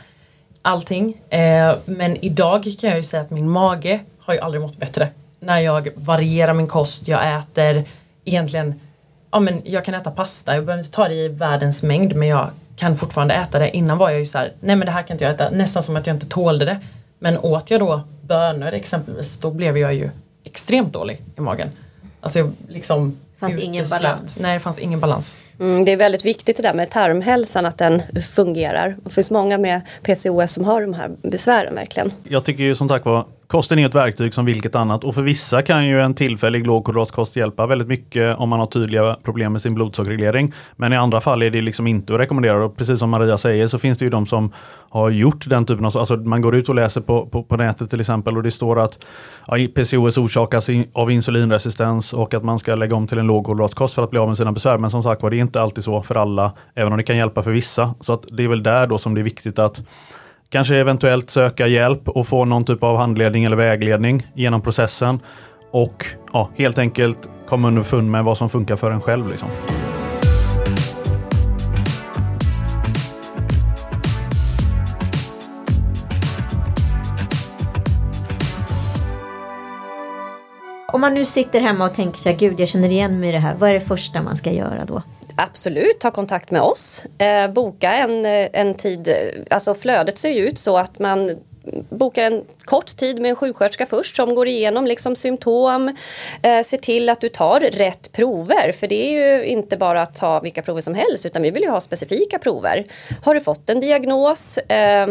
allting. 0.63 1.21
Eh, 1.29 1.75
men 1.85 2.25
idag 2.25 2.75
kan 2.81 2.91
jag 2.91 2.97
ju 2.97 3.03
säga 3.03 3.23
att 3.23 3.31
min 3.31 3.51
mage 3.51 4.01
har 4.19 4.35
ju 4.35 4.41
aldrig 4.41 4.63
mått 4.63 4.77
bättre 4.77 5.09
när 5.41 5.59
jag 5.59 5.89
varierar 5.95 6.55
min 6.55 6.67
kost, 6.67 7.09
jag 7.09 7.37
äter 7.37 7.85
egentligen, 8.25 8.81
ja 9.31 9.41
men 9.41 9.63
jag 9.65 9.85
kan 9.85 9.95
äta 9.95 10.11
pasta, 10.11 10.55
jag 10.55 10.65
behöver 10.65 10.83
inte 10.83 10.95
ta 10.95 11.09
det 11.09 11.15
i 11.15 11.29
världens 11.29 11.83
mängd 11.83 12.17
men 12.17 12.29
jag 12.29 12.51
kan 12.77 12.97
fortfarande 12.97 13.35
äta 13.35 13.59
det. 13.59 13.77
Innan 13.77 13.99
var 13.99 14.11
jag 14.11 14.19
ju 14.19 14.27
så 14.27 14.39
här, 14.39 14.53
nej 14.61 14.77
men 14.77 14.87
det 14.87 14.93
här 14.93 15.03
kan 15.03 15.15
inte 15.15 15.25
jag 15.25 15.35
äta, 15.35 15.51
nästan 15.51 15.83
som 15.83 15.97
att 15.97 16.07
jag 16.07 16.17
inte 16.17 16.27
tålde 16.27 16.65
det. 16.65 16.81
Men 17.19 17.39
åt 17.39 17.71
jag 17.71 17.81
då 17.81 18.01
bönor 18.23 18.75
exempelvis, 18.75 19.39
då 19.39 19.51
blev 19.51 19.79
jag 19.79 19.95
ju 19.95 20.11
extremt 20.45 20.93
dålig 20.93 21.23
i 21.37 21.41
magen. 21.41 21.69
Alltså 22.21 22.39
jag 22.39 22.53
liksom 22.69 23.19
fanns 23.41 23.59
ingen 23.59 23.87
balans. 23.91 24.39
Nej, 24.41 24.55
det 24.55 24.61
fanns 24.61 24.79
ingen 24.79 25.01
balans. 25.01 25.37
Mm, 25.61 25.85
det 25.85 25.93
är 25.93 25.97
väldigt 25.97 26.25
viktigt 26.25 26.57
det 26.57 26.63
där 26.63 26.75
med 26.75 26.91
tarmhälsan, 26.91 27.67
att 27.67 27.79
den 27.79 28.03
fungerar. 28.35 28.97
Det 29.05 29.11
finns 29.11 29.31
många 29.31 29.59
med 29.59 29.81
PCOS 30.03 30.53
som 30.53 30.65
har 30.65 30.81
de 30.81 30.95
här 30.95 31.11
besvären 31.23 31.75
verkligen. 31.75 32.13
Jag 32.29 32.45
tycker 32.45 32.63
ju 32.63 32.75
som 32.75 32.89
sagt 32.89 33.05
var 33.05 33.27
Kosten 33.51 33.79
är 33.79 33.87
ett 33.87 33.95
verktyg 33.95 34.35
som 34.35 34.45
vilket 34.45 34.75
annat 34.75 35.05
och 35.05 35.15
för 35.15 35.23
vissa 35.23 35.63
kan 35.63 35.87
ju 35.87 36.01
en 36.01 36.15
tillfällig 36.15 36.67
lågkolhydratkost 36.67 37.37
hjälpa 37.37 37.67
väldigt 37.67 37.89
mycket 37.89 38.37
om 38.39 38.49
man 38.49 38.61
har 38.61 38.67
tydliga 38.67 39.17
problem 39.23 39.53
med 39.53 39.63
sin 39.63 39.75
blodsockerreglering. 39.75 40.53
Men 40.77 40.93
i 40.93 40.97
andra 40.97 41.21
fall 41.21 41.43
är 41.43 41.51
det 41.51 41.61
liksom 41.61 41.87
inte 41.87 42.13
att 42.13 42.19
rekommendera 42.19 42.65
och 42.65 42.77
precis 42.77 42.99
som 42.99 43.11
Maria 43.11 43.39
säger 43.39 43.67
så 43.67 43.79
finns 43.79 43.99
det 43.99 44.05
ju 44.05 44.11
de 44.11 44.27
som 44.27 44.53
har 44.91 45.11
gjort 45.11 45.49
den 45.49 45.67
typen 45.67 45.85
av, 45.85 45.99
alltså 45.99 46.17
man 46.17 46.41
går 46.41 46.57
ut 46.57 46.69
och 46.69 46.75
läser 46.75 47.01
på, 47.01 47.27
på, 47.27 47.43
på 47.43 47.57
nätet 47.57 47.91
till 47.91 48.01
exempel 48.01 48.37
och 48.37 48.43
det 48.43 48.51
står 48.51 48.81
att 48.81 48.99
ja, 49.47 49.57
PCOS 49.75 50.19
orsakas 50.19 50.69
av 50.93 51.11
insulinresistens 51.11 52.13
och 52.13 52.35
att 52.35 52.45
man 52.45 52.59
ska 52.59 52.75
lägga 52.75 52.97
om 52.97 53.07
till 53.07 53.19
en 53.19 53.27
lågkolhydratkost 53.27 53.95
för 53.95 54.03
att 54.03 54.11
bli 54.11 54.19
av 54.19 54.29
med 54.29 54.37
sina 54.37 54.53
besvär. 54.53 54.79
Men 54.79 54.91
som 54.91 55.03
sagt 55.03 55.23
var, 55.23 55.31
det 55.31 55.37
är 55.37 55.41
inte 55.41 55.63
alltid 55.63 55.85
så 55.85 56.03
för 56.03 56.15
alla, 56.15 56.53
även 56.75 56.93
om 56.93 56.97
det 56.97 57.05
kan 57.05 57.17
hjälpa 57.17 57.43
för 57.43 57.51
vissa. 57.51 57.95
Så 58.01 58.13
att 58.13 58.25
det 58.31 58.45
är 58.45 58.49
väl 58.49 58.63
där 58.63 58.87
då 58.87 58.99
som 58.99 59.15
det 59.15 59.21
är 59.21 59.23
viktigt 59.23 59.59
att 59.59 59.81
Kanske 60.53 60.77
eventuellt 60.77 61.31
söka 61.31 61.67
hjälp 61.67 62.09
och 62.09 62.27
få 62.27 62.45
någon 62.45 62.65
typ 62.65 62.83
av 62.83 62.97
handledning 62.97 63.45
eller 63.45 63.57
vägledning 63.57 64.27
genom 64.35 64.63
processen. 64.63 65.21
Och 65.71 66.07
ja, 66.33 66.51
helt 66.57 66.79
enkelt 66.79 67.31
komma 67.49 67.69
underfund 67.69 68.11
med 68.11 68.25
vad 68.25 68.39
som 68.39 68.51
funkar 68.51 68.77
för 68.77 68.91
en 68.91 69.01
själv. 69.01 69.29
Liksom. 69.29 69.49
Om 80.93 81.01
man 81.01 81.15
nu 81.15 81.27
sitter 81.27 81.61
hemma 81.61 81.85
och 81.85 81.95
tänker 81.95 82.21
sig, 82.21 82.37
gud 82.37 82.61
jag 82.61 82.69
känner 82.69 82.89
igen 82.89 83.21
mig 83.21 83.29
i 83.29 83.33
det 83.33 83.39
här, 83.39 83.55
vad 83.55 83.71
är 83.71 83.75
det 83.75 83.81
första 83.81 84.23
man 84.23 84.37
ska 84.37 84.53
göra 84.53 84.85
då? 84.85 85.03
Absolut, 85.43 86.01
ta 86.01 86.11
kontakt 86.11 86.51
med 86.51 86.63
oss. 86.63 87.05
Eh, 87.19 87.53
boka 87.53 87.93
en, 87.93 88.27
eh, 88.27 88.49
en 88.53 88.75
tid. 88.75 89.09
Eh, 89.09 89.15
alltså 89.51 89.75
flödet 89.75 90.19
ser 90.19 90.31
ju 90.31 90.49
ut 90.49 90.59
så 90.59 90.79
att 90.79 90.99
man 90.99 91.37
bokar 91.91 92.25
en 92.25 92.45
kort 92.65 92.87
tid 92.87 93.21
med 93.21 93.29
en 93.29 93.37
sjuksköterska 93.37 93.87
först 93.87 94.17
som 94.17 94.35
går 94.35 94.49
igenom 94.49 94.87
liksom 94.87 95.17
symptom. 95.17 95.97
Eh, 96.43 96.65
ser 96.65 96.77
till 96.77 97.09
att 97.09 97.21
du 97.21 97.29
tar 97.29 97.61
rätt 97.61 98.13
prover 98.13 98.73
för 98.73 98.87
det 98.87 98.95
är 98.95 99.39
ju 99.39 99.45
inte 99.45 99.77
bara 99.77 100.03
att 100.03 100.15
ta 100.15 100.41
vilka 100.41 100.63
prover 100.63 100.81
som 100.81 100.95
helst 100.95 101.27
utan 101.27 101.43
vi 101.43 101.51
vill 101.51 101.63
ju 101.63 101.71
ha 101.71 101.81
specifika 101.81 102.39
prover. 102.39 102.87
Har 103.25 103.35
du 103.35 103.41
fått 103.41 103.71
en 103.71 103.81
diagnos? 103.81 104.59
Eh, 104.59 105.09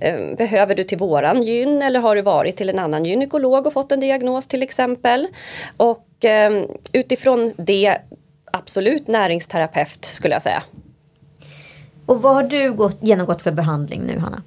eh, 0.00 0.36
behöver 0.36 0.74
du 0.74 0.84
till 0.84 0.98
våran 0.98 1.42
gyn 1.42 1.82
eller 1.82 2.00
har 2.00 2.16
du 2.16 2.22
varit 2.22 2.56
till 2.56 2.70
en 2.70 2.78
annan 2.78 3.04
gynekolog 3.04 3.66
och 3.66 3.72
fått 3.72 3.92
en 3.92 4.00
diagnos 4.00 4.46
till 4.46 4.62
exempel? 4.62 5.28
Och 5.76 6.24
eh, 6.24 6.62
utifrån 6.92 7.52
det 7.56 7.98
absolut 8.56 9.06
näringsterapeut 9.06 10.04
skulle 10.04 10.34
jag 10.34 10.42
säga. 10.42 10.62
Och 12.06 12.22
vad 12.22 12.34
har 12.34 12.42
du 12.42 12.72
gått, 12.72 12.96
genomgått 13.00 13.42
för 13.42 13.52
behandling 13.52 14.02
nu 14.02 14.18
Hanna? 14.18 14.42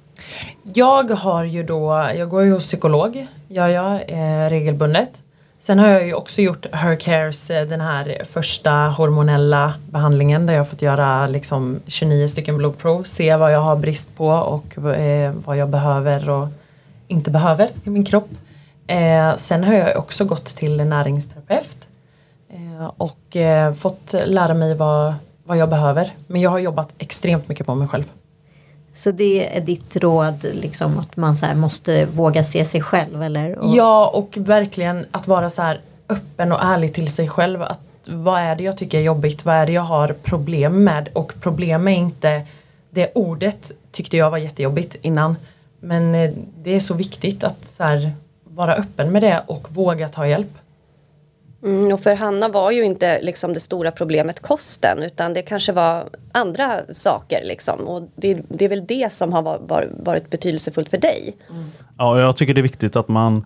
Jag 0.62 1.10
har 1.10 1.44
ju 1.44 1.62
då, 1.62 2.10
jag 2.16 2.28
går 2.28 2.42
ju 2.42 2.52
hos 2.52 2.66
psykolog, 2.66 3.26
gör 3.48 3.68
jag 3.68 3.94
eh, 4.08 4.50
regelbundet. 4.50 5.22
Sen 5.58 5.78
har 5.78 5.88
jag 5.88 6.06
ju 6.06 6.14
också 6.14 6.42
gjort 6.42 6.66
Her 6.72 6.96
Cares, 6.96 7.50
eh, 7.50 7.68
den 7.68 7.80
här 7.80 8.22
första 8.24 8.70
hormonella 8.70 9.74
behandlingen 9.90 10.46
där 10.46 10.54
jag 10.54 10.70
fått 10.70 10.82
göra 10.82 11.26
liksom 11.26 11.80
29 11.86 12.28
stycken 12.28 12.56
blodprov, 12.56 13.02
se 13.02 13.36
vad 13.36 13.52
jag 13.52 13.60
har 13.60 13.76
brist 13.76 14.16
på 14.16 14.28
och 14.28 14.78
eh, 14.78 15.32
vad 15.44 15.56
jag 15.56 15.68
behöver 15.68 16.30
och 16.30 16.48
inte 17.08 17.30
behöver 17.30 17.68
i 17.84 17.90
min 17.90 18.04
kropp. 18.04 18.30
Eh, 18.86 19.36
sen 19.36 19.64
har 19.64 19.74
jag 19.74 19.98
också 19.98 20.24
gått 20.24 20.46
till 20.46 20.76
näringsterapeut 20.76 21.76
och 22.96 23.36
eh, 23.36 23.74
fått 23.74 24.14
lära 24.24 24.54
mig 24.54 24.74
vad, 24.74 25.14
vad 25.44 25.56
jag 25.56 25.68
behöver. 25.68 26.12
Men 26.26 26.40
jag 26.40 26.50
har 26.50 26.58
jobbat 26.58 26.88
extremt 26.98 27.48
mycket 27.48 27.66
på 27.66 27.74
mig 27.74 27.88
själv. 27.88 28.12
Så 28.94 29.10
det 29.10 29.56
är 29.56 29.60
ditt 29.60 29.96
råd, 29.96 30.46
liksom, 30.52 30.98
att 30.98 31.16
man 31.16 31.36
så 31.36 31.46
måste 31.54 32.04
våga 32.04 32.44
se 32.44 32.64
sig 32.64 32.80
själv? 32.80 33.22
Eller? 33.22 33.58
Och... 33.58 33.76
Ja, 33.76 34.10
och 34.14 34.36
verkligen 34.36 35.06
att 35.10 35.28
vara 35.28 35.50
så 35.50 35.62
här 35.62 35.80
öppen 36.08 36.52
och 36.52 36.62
ärlig 36.62 36.94
till 36.94 37.12
sig 37.12 37.28
själv. 37.28 37.62
Att, 37.62 37.80
vad 38.06 38.40
är 38.40 38.56
det 38.56 38.64
jag 38.64 38.78
tycker 38.78 38.98
är 38.98 39.02
jobbigt? 39.02 39.44
Vad 39.44 39.54
är 39.54 39.66
det 39.66 39.72
jag 39.72 39.82
har 39.82 40.08
problem 40.22 40.84
med? 40.84 41.08
Och 41.12 41.32
problem 41.40 41.88
är 41.88 41.92
inte 41.92 42.42
det 42.90 43.10
ordet 43.14 43.72
tyckte 43.90 44.16
jag 44.16 44.30
var 44.30 44.38
jättejobbigt 44.38 44.96
innan. 45.02 45.36
Men 45.80 46.14
eh, 46.14 46.30
det 46.62 46.74
är 46.74 46.80
så 46.80 46.94
viktigt 46.94 47.44
att 47.44 47.64
så 47.66 47.84
här, 47.84 48.12
vara 48.44 48.74
öppen 48.74 49.12
med 49.12 49.22
det 49.22 49.42
och 49.46 49.66
våga 49.70 50.08
ta 50.08 50.26
hjälp. 50.26 50.58
Mm, 51.62 51.92
och 51.92 52.00
för 52.00 52.14
Hanna 52.14 52.48
var 52.48 52.70
ju 52.70 52.84
inte 52.84 53.22
liksom 53.22 53.54
det 53.54 53.60
stora 53.60 53.90
problemet 53.90 54.40
kosten 54.40 55.02
utan 55.02 55.34
det 55.34 55.42
kanske 55.42 55.72
var 55.72 56.08
andra 56.32 56.80
saker. 56.92 57.44
Liksom. 57.44 57.80
Och 57.80 58.02
det, 58.16 58.42
det 58.48 58.64
är 58.64 58.68
väl 58.68 58.86
det 58.86 59.12
som 59.12 59.32
har 59.32 59.42
var, 59.42 59.88
varit 59.90 60.30
betydelsefullt 60.30 60.88
för 60.88 60.98
dig. 60.98 61.36
Mm. 61.50 61.64
Ja, 61.98 62.20
jag 62.20 62.36
tycker 62.36 62.54
det 62.54 62.60
är 62.60 62.62
viktigt 62.62 62.96
att 62.96 63.08
man 63.08 63.44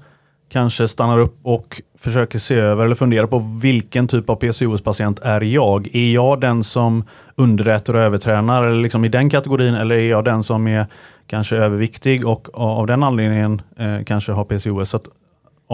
kanske 0.48 0.88
stannar 0.88 1.18
upp 1.18 1.38
och 1.42 1.82
försöker 1.98 2.38
se 2.38 2.54
över 2.54 2.84
eller 2.84 2.94
fundera 2.94 3.26
på 3.26 3.58
vilken 3.62 4.08
typ 4.08 4.30
av 4.30 4.36
PCOS-patient 4.36 5.18
är 5.22 5.40
jag? 5.40 5.94
Är 5.94 6.12
jag 6.12 6.40
den 6.40 6.64
som 6.64 7.04
underäter 7.34 7.96
och 7.96 8.02
övertränar 8.02 8.62
eller 8.62 8.82
liksom 8.82 9.04
i 9.04 9.08
den 9.08 9.30
kategorin 9.30 9.74
eller 9.74 9.94
är 9.94 10.10
jag 10.10 10.24
den 10.24 10.42
som 10.42 10.66
är 10.66 10.86
kanske 11.26 11.56
överviktig 11.56 12.28
och 12.28 12.48
av 12.54 12.86
den 12.86 13.02
anledningen 13.02 13.62
eh, 13.76 14.04
kanske 14.04 14.32
har 14.32 14.44
PCOS? 14.44 14.90
Så 14.90 15.00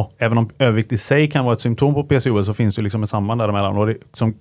och 0.01 0.13
även 0.19 0.39
om 0.39 0.51
övervikt 0.59 0.93
i 0.93 0.99
sig 0.99 1.31
kan 1.31 1.45
vara 1.45 1.55
ett 1.55 1.61
symptom 1.61 1.95
på 1.95 2.05
PCOS 2.05 2.47
så 2.47 2.55
finns 2.55 2.75
det 2.75 2.83
liksom 2.83 3.03
ett 3.03 3.11
samband 3.11 3.41
däremellan. 3.41 3.77
Och 3.77 3.87
det, 3.87 3.97
som 4.13 4.35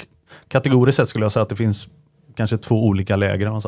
kategoriskt 0.47 0.97
sett 0.97 1.09
skulle 1.09 1.25
jag 1.25 1.31
säga 1.31 1.43
att 1.43 1.49
det 1.49 1.55
finns 1.55 1.87
kanske 2.35 2.57
två 2.57 2.85
olika 2.85 3.15
läger. 3.15 3.61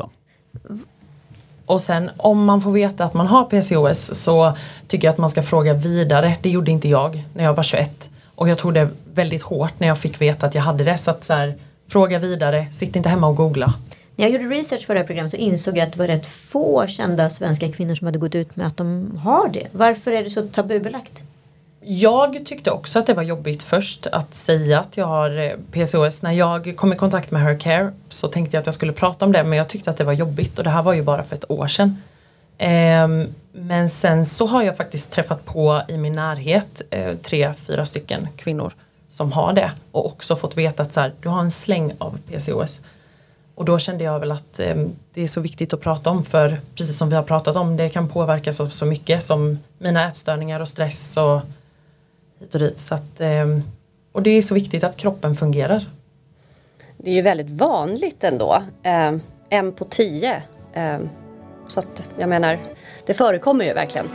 Och 1.66 1.80
sen 1.80 2.10
om 2.16 2.44
man 2.44 2.62
får 2.62 2.72
veta 2.72 3.04
att 3.04 3.14
man 3.14 3.26
har 3.26 3.44
PCOS 3.44 4.14
så 4.14 4.52
tycker 4.86 5.08
jag 5.08 5.12
att 5.12 5.18
man 5.18 5.30
ska 5.30 5.42
fråga 5.42 5.74
vidare. 5.74 6.36
Det 6.42 6.50
gjorde 6.50 6.70
inte 6.70 6.88
jag 6.88 7.24
när 7.34 7.44
jag 7.44 7.54
var 7.54 7.62
21. 7.62 8.10
Och 8.34 8.48
jag 8.48 8.58
tog 8.58 8.74
det 8.74 8.88
väldigt 9.14 9.42
hårt 9.42 9.80
när 9.80 9.88
jag 9.88 9.98
fick 9.98 10.20
veta 10.20 10.46
att 10.46 10.54
jag 10.54 10.62
hade 10.62 10.84
det. 10.84 10.98
Så 10.98 11.10
att 11.10 11.24
så 11.24 11.32
här, 11.32 11.54
fråga 11.88 12.18
vidare, 12.18 12.66
sitt 12.72 12.96
inte 12.96 13.08
hemma 13.08 13.26
och 13.26 13.36
googla. 13.36 13.74
När 14.16 14.24
jag 14.24 14.32
gjorde 14.32 14.54
research 14.54 14.86
för 14.86 14.94
det 14.94 15.00
här 15.00 15.06
programmet 15.06 15.32
så 15.32 15.38
insåg 15.38 15.76
jag 15.76 15.86
att 15.86 15.92
det 15.92 15.98
var 15.98 16.06
rätt 16.06 16.26
få 16.26 16.86
kända 16.86 17.30
svenska 17.30 17.72
kvinnor 17.72 17.94
som 17.94 18.06
hade 18.06 18.18
gått 18.18 18.34
ut 18.34 18.56
med 18.56 18.66
att 18.66 18.76
de 18.76 19.18
har 19.22 19.48
det. 19.48 19.66
Varför 19.72 20.12
är 20.12 20.24
det 20.24 20.30
så 20.30 20.42
tabubelagt? 20.42 21.22
Jag 21.84 22.46
tyckte 22.46 22.70
också 22.70 22.98
att 22.98 23.06
det 23.06 23.14
var 23.14 23.22
jobbigt 23.22 23.62
först 23.62 24.06
att 24.06 24.34
säga 24.34 24.80
att 24.80 24.96
jag 24.96 25.06
har 25.06 25.38
eh, 25.38 25.52
PCOS. 25.72 26.22
När 26.22 26.32
jag 26.32 26.76
kom 26.76 26.92
i 26.92 26.96
kontakt 26.96 27.30
med 27.30 27.42
Hercare 27.42 27.92
så 28.08 28.28
tänkte 28.28 28.56
jag 28.56 28.60
att 28.60 28.66
jag 28.66 28.74
skulle 28.74 28.92
prata 28.92 29.24
om 29.24 29.32
det 29.32 29.44
men 29.44 29.58
jag 29.58 29.68
tyckte 29.68 29.90
att 29.90 29.96
det 29.96 30.04
var 30.04 30.12
jobbigt 30.12 30.58
och 30.58 30.64
det 30.64 30.70
här 30.70 30.82
var 30.82 30.92
ju 30.92 31.02
bara 31.02 31.22
för 31.22 31.36
ett 31.36 31.50
år 31.50 31.66
sedan. 31.66 32.02
Ehm, 32.58 33.34
men 33.52 33.90
sen 33.90 34.26
så 34.26 34.46
har 34.46 34.62
jag 34.62 34.76
faktiskt 34.76 35.12
träffat 35.12 35.44
på 35.44 35.82
i 35.88 35.96
min 35.96 36.12
närhet 36.12 36.82
eh, 36.90 37.14
tre, 37.22 37.52
fyra 37.66 37.86
stycken 37.86 38.28
kvinnor 38.36 38.72
som 39.08 39.32
har 39.32 39.52
det 39.52 39.72
och 39.92 40.06
också 40.06 40.36
fått 40.36 40.56
veta 40.56 40.82
att 40.82 40.92
så 40.92 41.00
här, 41.00 41.12
du 41.20 41.28
har 41.28 41.40
en 41.40 41.50
släng 41.50 41.92
av 41.98 42.18
PCOS. 42.28 42.80
Och 43.54 43.64
då 43.64 43.78
kände 43.78 44.04
jag 44.04 44.20
väl 44.20 44.30
att 44.32 44.60
eh, 44.60 44.76
det 45.14 45.22
är 45.22 45.26
så 45.26 45.40
viktigt 45.40 45.72
att 45.72 45.80
prata 45.80 46.10
om 46.10 46.24
för 46.24 46.60
precis 46.74 46.98
som 46.98 47.08
vi 47.08 47.16
har 47.16 47.22
pratat 47.22 47.56
om 47.56 47.76
det 47.76 47.88
kan 47.88 48.08
påverkas 48.08 48.60
av 48.60 48.68
så 48.68 48.86
mycket 48.86 49.24
som 49.24 49.58
mina 49.78 50.08
ätstörningar 50.08 50.60
och 50.60 50.68
stress 50.68 51.16
och 51.16 51.40
hit 52.42 52.54
och 52.54 52.60
dit. 52.60 52.78
Så 52.78 52.94
att, 52.94 53.20
ehm, 53.20 53.62
och 54.12 54.22
det 54.22 54.30
är 54.30 54.42
så 54.42 54.54
viktigt 54.54 54.84
att 54.84 54.96
kroppen 54.96 55.34
fungerar. 55.34 55.86
Det 56.96 57.10
är 57.10 57.14
ju 57.14 57.22
väldigt 57.22 57.50
vanligt 57.50 58.24
ändå. 58.24 58.62
Eh, 58.82 59.12
en 59.48 59.72
på 59.72 59.84
tio. 59.84 60.42
Eh, 60.72 60.98
så 61.68 61.80
att 61.80 62.08
jag 62.18 62.28
menar, 62.28 62.58
det 63.06 63.14
förekommer 63.14 63.64
ju 63.64 63.72
verkligen. 63.72 64.08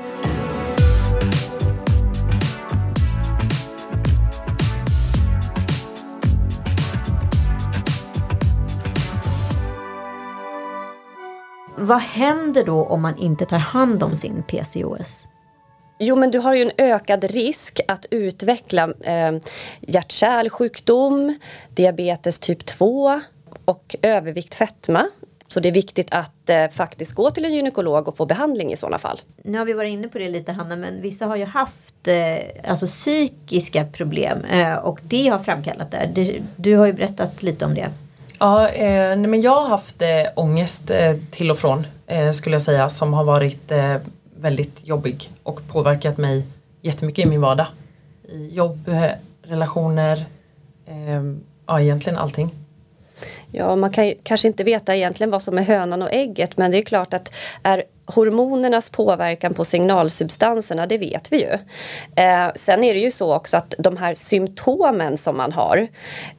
Vad 11.79 12.01
händer 12.01 12.63
då 12.65 12.83
om 12.83 13.01
man 13.01 13.17
inte 13.17 13.45
tar 13.45 13.57
hand 13.57 14.03
om 14.03 14.15
sin 14.15 14.43
PCOS? 14.43 15.27
Jo 15.99 16.15
men 16.15 16.31
du 16.31 16.39
har 16.39 16.53
ju 16.53 16.61
en 16.61 16.71
ökad 16.77 17.23
risk 17.23 17.79
att 17.87 18.05
utveckla 18.11 18.89
eh, 19.01 19.35
hjärt-kärlsjukdom, 19.81 21.39
diabetes 21.69 22.39
typ 22.39 22.65
2 22.65 23.21
och 23.65 23.95
övervikt 24.01 24.55
fetma. 24.55 25.09
Så 25.47 25.59
det 25.59 25.67
är 25.67 25.73
viktigt 25.73 26.07
att 26.11 26.49
eh, 26.49 26.67
faktiskt 26.67 27.15
gå 27.15 27.29
till 27.29 27.45
en 27.45 27.53
gynekolog 27.53 28.07
och 28.07 28.17
få 28.17 28.25
behandling 28.25 28.73
i 28.73 28.77
sådana 28.77 28.97
fall. 28.97 29.21
Nu 29.43 29.57
har 29.57 29.65
vi 29.65 29.73
varit 29.73 29.91
inne 29.91 30.07
på 30.07 30.17
det 30.17 30.29
lite 30.29 30.51
Hanna, 30.51 30.75
men 30.75 31.01
vissa 31.01 31.25
har 31.25 31.35
ju 31.35 31.45
haft 31.45 32.07
eh, 32.07 32.71
alltså 32.71 32.85
psykiska 32.85 33.85
problem 33.85 34.43
eh, 34.43 34.75
och 34.75 34.99
det 35.03 35.27
har 35.27 35.39
framkallat 35.39 35.91
det. 35.91 36.09
Du, 36.13 36.41
du 36.55 36.77
har 36.77 36.85
ju 36.85 36.93
berättat 36.93 37.43
lite 37.43 37.65
om 37.65 37.73
det. 37.73 37.89
Ja, 38.39 38.69
eh, 38.69 39.17
men 39.17 39.41
jag 39.41 39.61
har 39.61 39.67
haft 39.67 40.01
eh, 40.01 40.09
ångest 40.35 40.91
eh, 40.91 41.15
till 41.31 41.51
och 41.51 41.57
från 41.57 41.87
eh, 42.07 42.31
skulle 42.31 42.55
jag 42.55 42.61
säga 42.61 42.89
som 42.89 43.13
har 43.13 43.23
varit 43.23 43.71
eh, 43.71 43.95
väldigt 44.41 44.87
jobbig 44.87 45.29
och 45.43 45.67
påverkat 45.67 46.17
mig 46.17 46.45
jättemycket 46.81 47.25
i 47.25 47.29
min 47.29 47.41
vardag. 47.41 47.67
I 48.29 48.47
jobb, 48.47 48.87
eh, 48.87 49.11
relationer, 49.41 50.25
eh, 50.85 51.23
ja 51.65 51.81
egentligen 51.81 52.19
allting. 52.19 52.51
Ja, 53.51 53.75
man 53.75 53.91
kan 53.91 54.07
ju, 54.07 54.15
kanske 54.23 54.47
inte 54.47 54.63
veta 54.63 54.95
egentligen 54.95 55.31
vad 55.31 55.41
som 55.41 55.57
är 55.57 55.63
hönan 55.63 56.01
och 56.01 56.13
ägget 56.13 56.57
men 56.57 56.71
det 56.71 56.77
är 56.77 56.81
klart 56.81 57.13
att 57.13 57.33
är 57.63 57.83
hormonernas 58.05 58.89
påverkan 58.89 59.53
på 59.53 59.65
signalsubstanserna, 59.65 60.85
det 60.85 60.97
vet 60.97 61.31
vi 61.31 61.41
ju. 61.41 61.53
Eh, 62.23 62.51
sen 62.55 62.83
är 62.83 62.93
det 62.93 62.99
ju 62.99 63.11
så 63.11 63.33
också 63.33 63.57
att 63.57 63.73
de 63.77 63.97
här 63.97 64.15
symptomen 64.15 65.17
som 65.17 65.37
man 65.37 65.51
har 65.51 65.87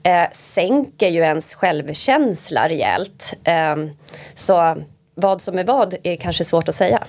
eh, 0.03 0.27
sänker 0.33 1.09
ju 1.09 1.21
ens 1.21 1.55
självkänsla 1.55 2.69
rejält. 2.69 3.35
Eh, 3.45 3.77
så 4.35 4.77
vad 5.15 5.41
som 5.41 5.59
är 5.59 5.65
vad 5.65 5.95
är 6.03 6.17
kanske 6.17 6.45
svårt 6.45 6.69
att 6.69 6.75
säga. 6.75 7.07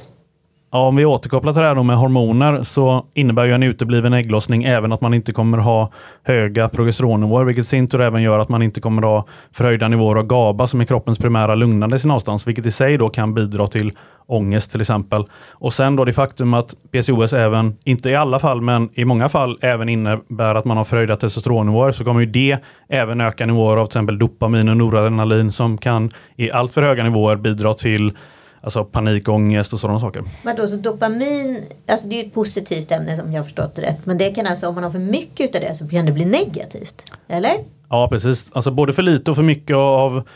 Ja, 0.72 0.88
om 0.88 0.96
vi 0.96 1.06
återkopplar 1.06 1.54
till 1.54 1.62
det 1.62 1.68
här 1.68 1.84
med 1.84 1.98
hormoner 1.98 2.64
så 2.64 3.06
innebär 3.14 3.46
ju 3.46 3.54
en 3.54 3.64
utebliven 3.64 4.14
ägglossning 4.14 4.64
även 4.64 4.92
att 4.92 5.02
man 5.02 5.14
inte 5.14 5.32
kommer 5.32 5.58
ha 5.58 5.92
höga 6.24 6.70
progesteronnivåer, 6.70 7.46
vilket 7.46 7.66
i 7.66 7.68
sin 7.68 7.88
tur 7.88 8.02
även 8.02 8.22
gör 8.22 8.40
att 8.40 8.50
man 8.50 8.62
inte 8.62 8.82
kommer 8.82 9.02
ha 9.02 9.26
förhöjda 9.52 9.88
nivåer 9.88 10.16
av 10.16 10.24
GABA 10.24 10.68
som 10.68 10.82
är 10.82 10.86
kroppens 10.86 11.18
primära 11.18 11.56
lugnande 11.56 12.00
signalstans, 12.00 12.48
vilket 12.48 12.66
i 12.66 12.72
sig 12.72 12.98
då 12.98 13.10
kan 13.10 13.34
bidra 13.34 13.68
till 13.68 13.92
ångest 14.26 14.72
till 14.72 14.82
exempel. 14.82 15.24
Och 15.52 15.74
sen 15.74 15.96
då 15.96 16.06
det 16.06 16.14
faktum 16.14 16.54
att 16.54 16.76
PCOS 16.92 17.34
även, 17.34 17.78
inte 17.84 18.10
i 18.10 18.16
alla 18.16 18.40
fall, 18.40 18.62
men 18.62 18.90
i 18.94 19.06
många 19.06 19.30
fall 19.30 19.58
även 19.62 19.90
innebär 19.90 20.56
att 20.56 20.66
man 20.66 20.78
har 20.78 20.84
förhöjda 20.84 21.16
testosteronnivåer, 21.16 21.92
så 21.92 22.04
kommer 22.04 22.20
ju 22.20 22.26
det 22.26 22.58
även 22.90 23.22
öka 23.22 23.46
nivåer 23.46 23.78
av 23.78 23.86
till 23.86 23.90
exempel 23.90 24.20
dopamin 24.20 24.70
och 24.70 24.78
noradrenalin 24.78 25.52
som 25.52 25.78
kan 25.78 26.12
i 26.36 26.52
allt 26.52 26.74
för 26.74 26.82
höga 26.82 27.04
nivåer 27.04 27.36
bidra 27.36 27.74
till 27.74 28.14
Alltså 28.62 28.86
panikångest 28.86 29.74
och 29.74 29.80
sådana 29.80 30.00
saker. 30.00 30.24
Men 30.44 30.56
då, 30.56 30.68
så 30.68 30.76
dopamin, 30.76 31.64
alltså 31.88 32.08
det 32.08 32.22
är 32.22 32.26
ett 32.26 32.34
positivt 32.34 32.92
ämne 32.92 33.18
som 33.18 33.34
jag 33.34 33.40
har 33.40 33.46
förstått 33.46 33.76
det 33.76 33.82
rätt. 33.82 34.06
Men 34.06 34.18
det 34.18 34.32
kan 34.32 34.48
alltså, 34.48 34.68
om 34.68 34.76
man 34.76 34.84
har 34.84 34.92
för 34.92 35.00
mycket 35.00 35.56
av 35.56 35.62
det 35.62 35.76
så 35.76 35.88
kan 35.88 36.06
det 36.06 36.12
bli 36.12 36.26
negativt? 36.26 37.14
Eller? 37.28 37.58
Ja 37.90 38.08
precis, 38.12 38.46
alltså 38.52 38.72
både 38.72 38.94
för 38.94 39.04
lite 39.04 39.32
och 39.32 39.38
för 39.38 39.44
mycket 39.44 39.76
av 39.76 40.28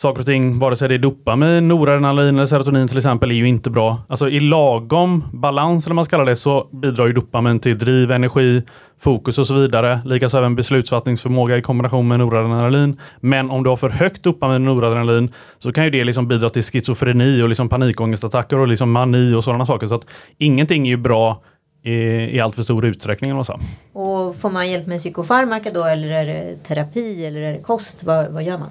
saker 0.00 0.20
och 0.20 0.26
ting, 0.26 0.58
vare 0.58 0.76
sig 0.76 0.88
det 0.88 0.94
är 0.94 0.98
dopamin, 0.98 1.68
noradrenalin 1.68 2.36
eller 2.36 2.46
serotonin 2.46 2.88
till 2.88 2.96
exempel, 2.96 3.30
är 3.30 3.34
ju 3.34 3.48
inte 3.48 3.70
bra. 3.70 4.02
Alltså 4.08 4.28
i 4.28 4.40
lagom 4.40 5.24
balans, 5.32 5.86
eller 5.86 5.94
man 5.94 6.04
ska 6.04 6.16
kalla 6.16 6.30
det, 6.30 6.36
så 6.36 6.68
bidrar 6.72 7.06
ju 7.06 7.12
dopamin 7.12 7.60
till 7.60 7.78
driv, 7.78 8.10
energi, 8.12 8.62
fokus 9.00 9.38
och 9.38 9.46
så 9.46 9.54
vidare. 9.54 10.00
Likaså 10.04 10.38
även 10.38 10.56
beslutsfattningsförmåga 10.56 11.56
i 11.56 11.62
kombination 11.62 12.08
med 12.08 12.18
noradrenalin. 12.18 13.00
Men 13.20 13.50
om 13.50 13.62
du 13.62 13.68
har 13.70 13.76
för 13.76 13.90
högt 13.90 14.22
dopamin 14.22 14.68
och 14.68 14.74
noradrenalin 14.74 15.32
så 15.58 15.72
kan 15.72 15.84
ju 15.84 15.90
det 15.90 16.04
liksom 16.04 16.28
bidra 16.28 16.48
till 16.48 16.62
schizofreni 16.62 17.42
och 17.42 17.48
liksom 17.48 17.68
panikångestattacker 17.68 18.58
och 18.58 18.68
liksom 18.68 18.92
mani 18.92 19.34
och 19.34 19.44
sådana 19.44 19.66
saker. 19.66 19.86
Så 19.86 19.94
att 19.94 20.06
ingenting 20.38 20.86
är 20.86 20.90
ju 20.90 20.96
bra 20.96 21.42
i, 21.82 21.92
i 22.36 22.40
allt 22.40 22.54
för 22.54 22.62
stor 22.62 22.84
utsträckning. 22.84 23.34
Och, 23.34 23.46
så. 23.46 23.60
och 23.92 24.36
får 24.36 24.50
man 24.50 24.70
hjälp 24.70 24.86
med 24.86 24.98
psykofarmaka 24.98 25.70
då 25.74 25.84
eller 25.84 26.08
är 26.08 26.26
det 26.26 26.56
terapi 26.56 27.26
eller 27.26 27.40
är 27.40 27.52
det 27.52 27.58
kost? 27.58 28.04
Vad, 28.04 28.28
vad 28.28 28.42
gör 28.42 28.58
man? 28.58 28.70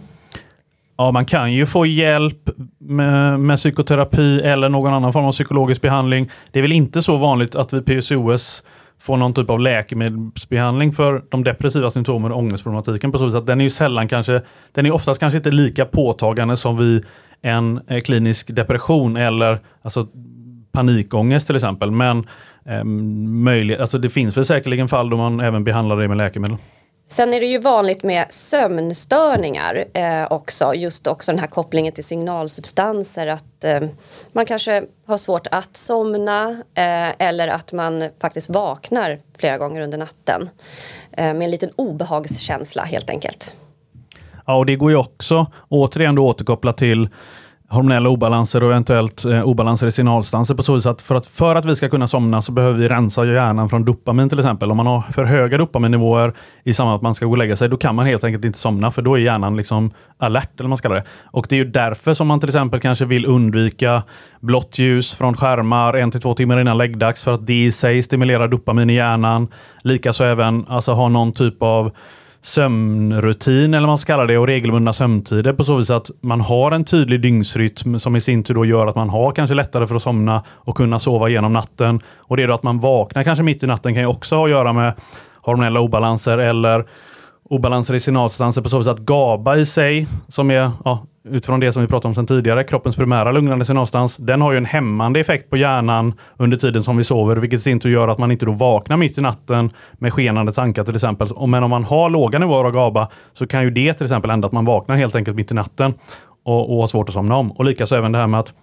Ja, 0.99 1.11
man 1.11 1.25
kan 1.25 1.53
ju 1.53 1.65
få 1.65 1.85
hjälp 1.85 2.49
med, 2.77 3.39
med, 3.39 3.57
psykoterapi 3.57 4.41
eller 4.41 4.69
någon 4.69 4.93
annan 4.93 5.13
form 5.13 5.25
av 5.25 5.31
psykologisk 5.31 5.81
behandling. 5.81 6.29
Det 6.51 6.59
är 6.59 6.61
väl 6.61 6.71
inte 6.71 7.01
så 7.01 7.17
vanligt 7.17 7.55
att 7.55 7.73
vi 7.73 7.81
PCOS 7.81 8.63
får 9.01 9.17
någon 9.17 9.33
typ 9.33 9.49
av 9.49 9.59
läkemedelsbehandling 9.59 10.93
för 10.93 11.23
de 11.29 11.43
depressiva 11.43 11.89
symptomen 11.89 12.31
och 12.31 12.37
ångestproblematiken 12.37 13.11
på 13.11 13.17
så 13.17 13.25
vis 13.25 13.35
att 13.35 13.47
den 13.47 13.59
är 13.61 13.63
ju 13.63 13.69
sällan 13.69 14.07
kanske, 14.07 14.41
den 14.71 14.85
är 14.85 14.91
oftast 14.91 15.19
kanske 15.19 15.37
inte 15.37 15.51
lika 15.51 15.85
påtagande 15.85 16.57
som 16.57 16.77
vid 16.77 17.05
en 17.41 17.81
eh, 17.87 17.99
klinisk 18.01 18.55
depression 18.55 19.17
eller 19.17 19.59
alltså 19.81 20.07
panikångest 20.71 21.47
till 21.47 21.55
exempel. 21.55 21.91
Men 21.91 22.27
eh, 22.65 22.83
möjligt, 22.83 23.79
alltså 23.79 23.97
det 23.97 24.09
finns 24.09 24.37
väl 24.37 24.45
säkerligen 24.45 24.87
fall 24.87 25.09
då 25.09 25.17
man 25.17 25.39
även 25.39 25.63
behandlar 25.63 25.97
det 25.97 26.07
med 26.07 26.17
läkemedel. 26.17 26.57
Sen 27.11 27.33
är 27.33 27.39
det 27.39 27.45
ju 27.45 27.57
vanligt 27.57 28.03
med 28.03 28.25
sömnstörningar 28.29 29.85
eh, 29.93 30.31
också. 30.31 30.73
Just 30.73 31.07
också 31.07 31.31
den 31.31 31.39
här 31.39 31.47
kopplingen 31.47 31.93
till 31.93 32.03
signalsubstanser. 32.03 33.27
Att 33.27 33.63
eh, 33.63 33.81
man 34.31 34.45
kanske 34.45 34.83
har 35.05 35.17
svårt 35.17 35.47
att 35.51 35.77
somna 35.77 36.49
eh, 36.73 37.27
eller 37.27 37.47
att 37.47 37.73
man 37.73 38.09
faktiskt 38.21 38.49
vaknar 38.49 39.19
flera 39.37 39.57
gånger 39.57 39.81
under 39.81 39.97
natten. 39.97 40.49
Eh, 41.11 41.33
med 41.33 41.41
en 41.41 41.51
liten 41.51 41.69
obehagskänsla 41.75 42.83
helt 42.83 43.09
enkelt. 43.09 43.53
Ja, 44.45 44.57
och 44.57 44.65
det 44.65 44.75
går 44.75 44.91
ju 44.91 44.97
också 44.97 45.51
återigen 45.69 46.15
då 46.15 46.27
återkoppla 46.27 46.73
till 46.73 47.09
hormonella 47.69 48.09
obalanser 48.09 48.63
och 48.63 48.69
eventuellt 48.69 49.25
eh, 49.25 49.43
obalanser 49.43 49.87
i 49.87 49.91
signalstanser 49.91 50.55
på 50.55 50.63
så 50.63 50.73
vis 50.73 50.85
att 50.85 51.01
för, 51.01 51.15
att 51.15 51.27
för 51.27 51.55
att 51.55 51.65
vi 51.65 51.75
ska 51.75 51.89
kunna 51.89 52.07
somna 52.07 52.41
så 52.41 52.51
behöver 52.51 52.79
vi 52.79 52.87
rensa 52.87 53.25
hjärnan 53.25 53.69
från 53.69 53.85
dopamin 53.85 54.29
till 54.29 54.39
exempel. 54.39 54.71
Om 54.71 54.77
man 54.77 54.87
har 54.87 55.01
för 55.01 55.23
höga 55.23 55.57
dopaminnivåer 55.57 56.33
i 56.63 56.73
samband 56.73 56.91
med 56.91 56.95
att 56.95 57.01
man 57.01 57.15
ska 57.15 57.25
gå 57.25 57.31
och 57.31 57.37
lägga 57.37 57.55
sig, 57.55 57.69
då 57.69 57.77
kan 57.77 57.95
man 57.95 58.05
helt 58.05 58.23
enkelt 58.23 58.45
inte 58.45 58.59
somna 58.59 58.91
för 58.91 59.01
då 59.01 59.15
är 59.15 59.19
hjärnan 59.19 59.57
liksom 59.57 59.91
alert 60.17 60.49
eller 60.55 60.63
vad 60.63 60.69
man 60.69 60.77
ska 60.77 60.89
kalla 60.89 61.01
det. 61.01 61.07
Och 61.31 61.45
det 61.49 61.55
är 61.55 61.57
ju 61.57 61.71
därför 61.71 62.13
som 62.13 62.27
man 62.27 62.39
till 62.39 62.49
exempel 62.49 62.79
kanske 62.79 63.05
vill 63.05 63.25
undvika 63.25 64.03
blått 64.39 64.79
ljus 64.79 65.13
från 65.13 65.33
skärmar 65.33 65.93
en 65.93 66.11
till 66.11 66.21
två 66.21 66.33
timmar 66.33 66.61
innan 66.61 66.77
läggdags 66.77 67.23
för 67.23 67.31
att 67.31 67.47
det 67.47 67.63
i 67.65 67.71
sig 67.71 68.01
stimulerar 68.01 68.47
dopamin 68.47 68.89
i 68.89 68.93
hjärnan. 68.93 69.47
Likaså 69.81 70.23
även 70.23 70.65
alltså 70.67 70.91
ha 70.91 71.09
någon 71.09 71.31
typ 71.31 71.63
av 71.63 71.91
sömnrutin 72.41 73.73
eller 73.73 73.87
vad 73.87 73.89
man 73.89 73.97
ska 73.97 74.13
kalla 74.13 74.25
det 74.25 74.37
och 74.37 74.47
regelbundna 74.47 74.93
sömntider 74.93 75.53
på 75.53 75.63
så 75.63 75.75
vis 75.75 75.89
att 75.89 76.11
man 76.21 76.41
har 76.41 76.71
en 76.71 76.85
tydlig 76.85 77.21
dygnsrytm 77.21 77.99
som 77.99 78.15
i 78.15 78.21
sin 78.21 78.43
tur 78.43 78.53
då 78.53 78.65
gör 78.65 78.87
att 78.87 78.95
man 78.95 79.09
har 79.09 79.31
kanske 79.31 79.53
lättare 79.53 79.87
för 79.87 79.95
att 79.95 80.03
somna 80.03 80.43
och 80.49 80.77
kunna 80.77 80.99
sova 80.99 81.29
genom 81.29 81.53
natten. 81.53 82.01
Och 82.17 82.37
det 82.37 82.43
är 82.43 82.47
då 82.47 82.53
att 82.53 82.63
man 82.63 82.79
vaknar 82.79 83.23
kanske 83.23 83.43
mitt 83.43 83.63
i 83.63 83.67
natten 83.67 83.93
kan 83.93 84.03
ju 84.03 84.07
också 84.07 84.35
ha 84.35 84.45
att 84.45 84.49
göra 84.49 84.73
med 84.73 84.93
hormonella 85.41 85.79
obalanser 85.79 86.37
eller 86.37 86.85
obalanser 87.43 87.93
i 87.93 87.99
signalstanser 87.99 88.61
på 88.61 88.69
så 88.69 88.77
vis 88.77 88.87
att 88.87 88.99
GABA 88.99 89.57
i 89.57 89.65
sig, 89.65 90.07
som 90.27 90.51
är 90.51 90.71
ja, 90.85 91.05
utifrån 91.23 91.59
det 91.59 91.73
som 91.73 91.81
vi 91.81 91.87
pratade 91.87 92.07
om 92.07 92.15
sedan 92.15 92.27
tidigare, 92.27 92.63
kroppens 92.63 92.95
primära 92.95 93.31
lugnande 93.31 93.65
sig 93.65 93.75
någonstans. 93.75 94.17
den 94.17 94.41
har 94.41 94.51
ju 94.51 94.57
en 94.57 94.65
hämmande 94.65 95.19
effekt 95.19 95.49
på 95.49 95.57
hjärnan 95.57 96.13
under 96.37 96.57
tiden 96.57 96.83
som 96.83 96.97
vi 96.97 97.03
sover, 97.03 97.35
vilket 97.35 97.59
i 97.59 97.63
sin 97.63 97.79
tur 97.79 97.89
gör 97.89 98.07
att 98.07 98.17
man 98.17 98.31
inte 98.31 98.45
då 98.45 98.51
vaknar 98.51 98.97
mitt 98.97 99.17
i 99.17 99.21
natten 99.21 99.69
med 99.93 100.13
skenande 100.13 100.51
tankar 100.51 100.83
till 100.83 100.95
exempel. 100.95 101.27
Men 101.47 101.63
om 101.63 101.69
man 101.69 101.83
har 101.83 102.09
låga 102.09 102.39
nivåer 102.39 102.65
av 102.65 102.71
GABA 102.71 103.09
så 103.33 103.47
kan 103.47 103.63
ju 103.63 103.69
det 103.69 103.93
till 103.93 104.05
exempel 104.05 104.31
hända 104.31 104.45
att 104.47 104.51
man 104.51 104.65
vaknar 104.65 104.95
helt 104.95 105.15
enkelt 105.15 105.37
mitt 105.37 105.51
i 105.51 105.53
natten 105.53 105.93
och, 106.45 106.73
och 106.73 106.79
har 106.79 106.87
svårt 106.87 107.09
att 107.09 107.13
somna 107.13 107.35
om. 107.35 107.51
Och 107.51 107.65
likaså 107.65 107.95
även 107.95 108.11
det 108.11 108.17
här 108.17 108.27
med 108.27 108.39
att 108.39 108.53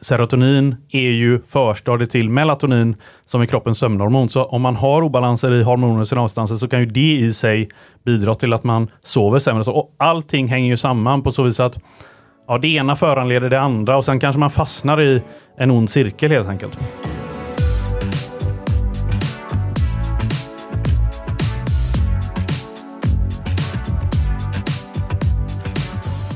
serotonin 0.00 0.76
är 0.88 1.10
ju 1.10 1.40
förstadiet 1.48 2.10
till 2.10 2.30
melatonin 2.30 2.96
som 3.24 3.40
är 3.40 3.46
kroppens 3.46 3.78
sömnhormon. 3.78 4.28
Så 4.28 4.44
om 4.44 4.62
man 4.62 4.76
har 4.76 5.02
obalanser 5.02 5.52
i 5.52 5.62
hormoner 5.62 6.00
och 6.00 6.08
signalsubstanser 6.08 6.56
så 6.56 6.68
kan 6.68 6.80
ju 6.80 6.86
det 6.86 7.16
i 7.16 7.34
sig 7.34 7.68
bidra 8.04 8.34
till 8.34 8.52
att 8.52 8.64
man 8.64 8.88
sover 9.04 9.38
sämre. 9.38 9.64
Så, 9.64 9.72
och 9.72 9.94
allting 9.98 10.48
hänger 10.48 10.70
ju 10.70 10.76
samman 10.76 11.22
på 11.22 11.32
så 11.32 11.42
vis 11.42 11.60
att 11.60 11.78
ja, 12.48 12.58
det 12.58 12.68
ena 12.68 12.96
föranleder 12.96 13.50
det 13.50 13.60
andra 13.60 13.96
och 13.96 14.04
sen 14.04 14.20
kanske 14.20 14.40
man 14.40 14.50
fastnar 14.50 15.00
i 15.00 15.22
en 15.56 15.70
ond 15.70 15.90
cirkel 15.90 16.30
helt 16.30 16.48
enkelt. 16.48 16.78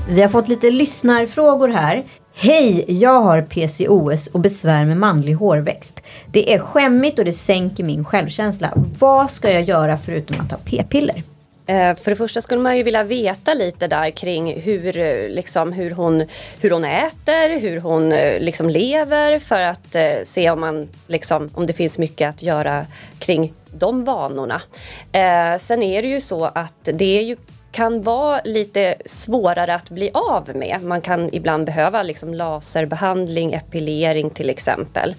Vi 0.09 0.23
har 0.23 0.29
fått 0.29 0.49
lite 0.49 0.71
lyssnarfrågor 0.71 1.69
här. 1.69 2.05
Hej, 2.45 2.85
jag 2.89 3.21
har 3.21 3.43
PCOS 3.43 4.27
och 4.27 4.41
besvär 4.41 4.85
med 4.85 4.97
manlig 4.97 5.33
hårväxt. 5.33 6.01
Det 6.33 6.55
är 6.55 6.59
skämmigt 6.59 7.19
och 7.19 7.25
det 7.25 7.33
sänker 7.33 7.85
min 7.85 8.05
självkänsla. 8.05 8.73
Vad 8.99 9.31
ska 9.31 9.53
jag 9.53 9.63
göra 9.63 9.99
förutom 9.99 10.41
att 10.41 10.51
ta 10.51 10.57
p-piller? 10.65 11.23
Eh, 11.67 11.95
för 11.95 12.11
det 12.11 12.17
första 12.17 12.41
skulle 12.41 12.61
man 12.61 12.77
ju 12.77 12.83
vilja 12.83 13.05
veta 13.05 13.55
lite 13.55 13.87
där 13.87 14.11
kring 14.11 14.61
hur, 14.61 14.99
eh, 14.99 15.29
liksom, 15.29 15.73
hur, 15.73 15.91
hon, 15.91 16.25
hur 16.61 16.71
hon 16.71 16.85
äter, 16.85 17.61
hur 17.61 17.81
hon 17.81 18.13
eh, 18.13 18.41
liksom, 18.41 18.71
lever 18.71 19.39
för 19.39 19.61
att 19.61 19.95
eh, 19.95 20.03
se 20.25 20.51
om, 20.51 20.61
man, 20.61 20.89
liksom, 21.07 21.51
om 21.55 21.67
det 21.67 21.73
finns 21.73 21.99
mycket 21.99 22.29
att 22.29 22.43
göra 22.43 22.87
kring 23.19 23.53
de 23.79 24.05
vanorna. 24.05 24.63
Eh, 25.13 25.59
sen 25.59 25.83
är 25.83 26.03
det 26.03 26.09
ju 26.09 26.21
så 26.21 26.45
att 26.45 26.89
det 26.93 27.19
är 27.19 27.23
ju 27.23 27.37
kan 27.75 28.03
vara 28.03 28.41
lite 28.45 28.95
svårare 29.07 29.75
att 29.75 29.91
bli 29.91 30.11
av 30.15 30.51
med. 30.55 30.83
Man 30.83 31.01
kan 31.01 31.35
ibland 31.35 31.67
behöva 31.67 32.03
liksom 32.03 32.35
laserbehandling, 32.35 33.53
epilering 33.53 34.31
till 34.31 34.51
exempel. 34.51 35.15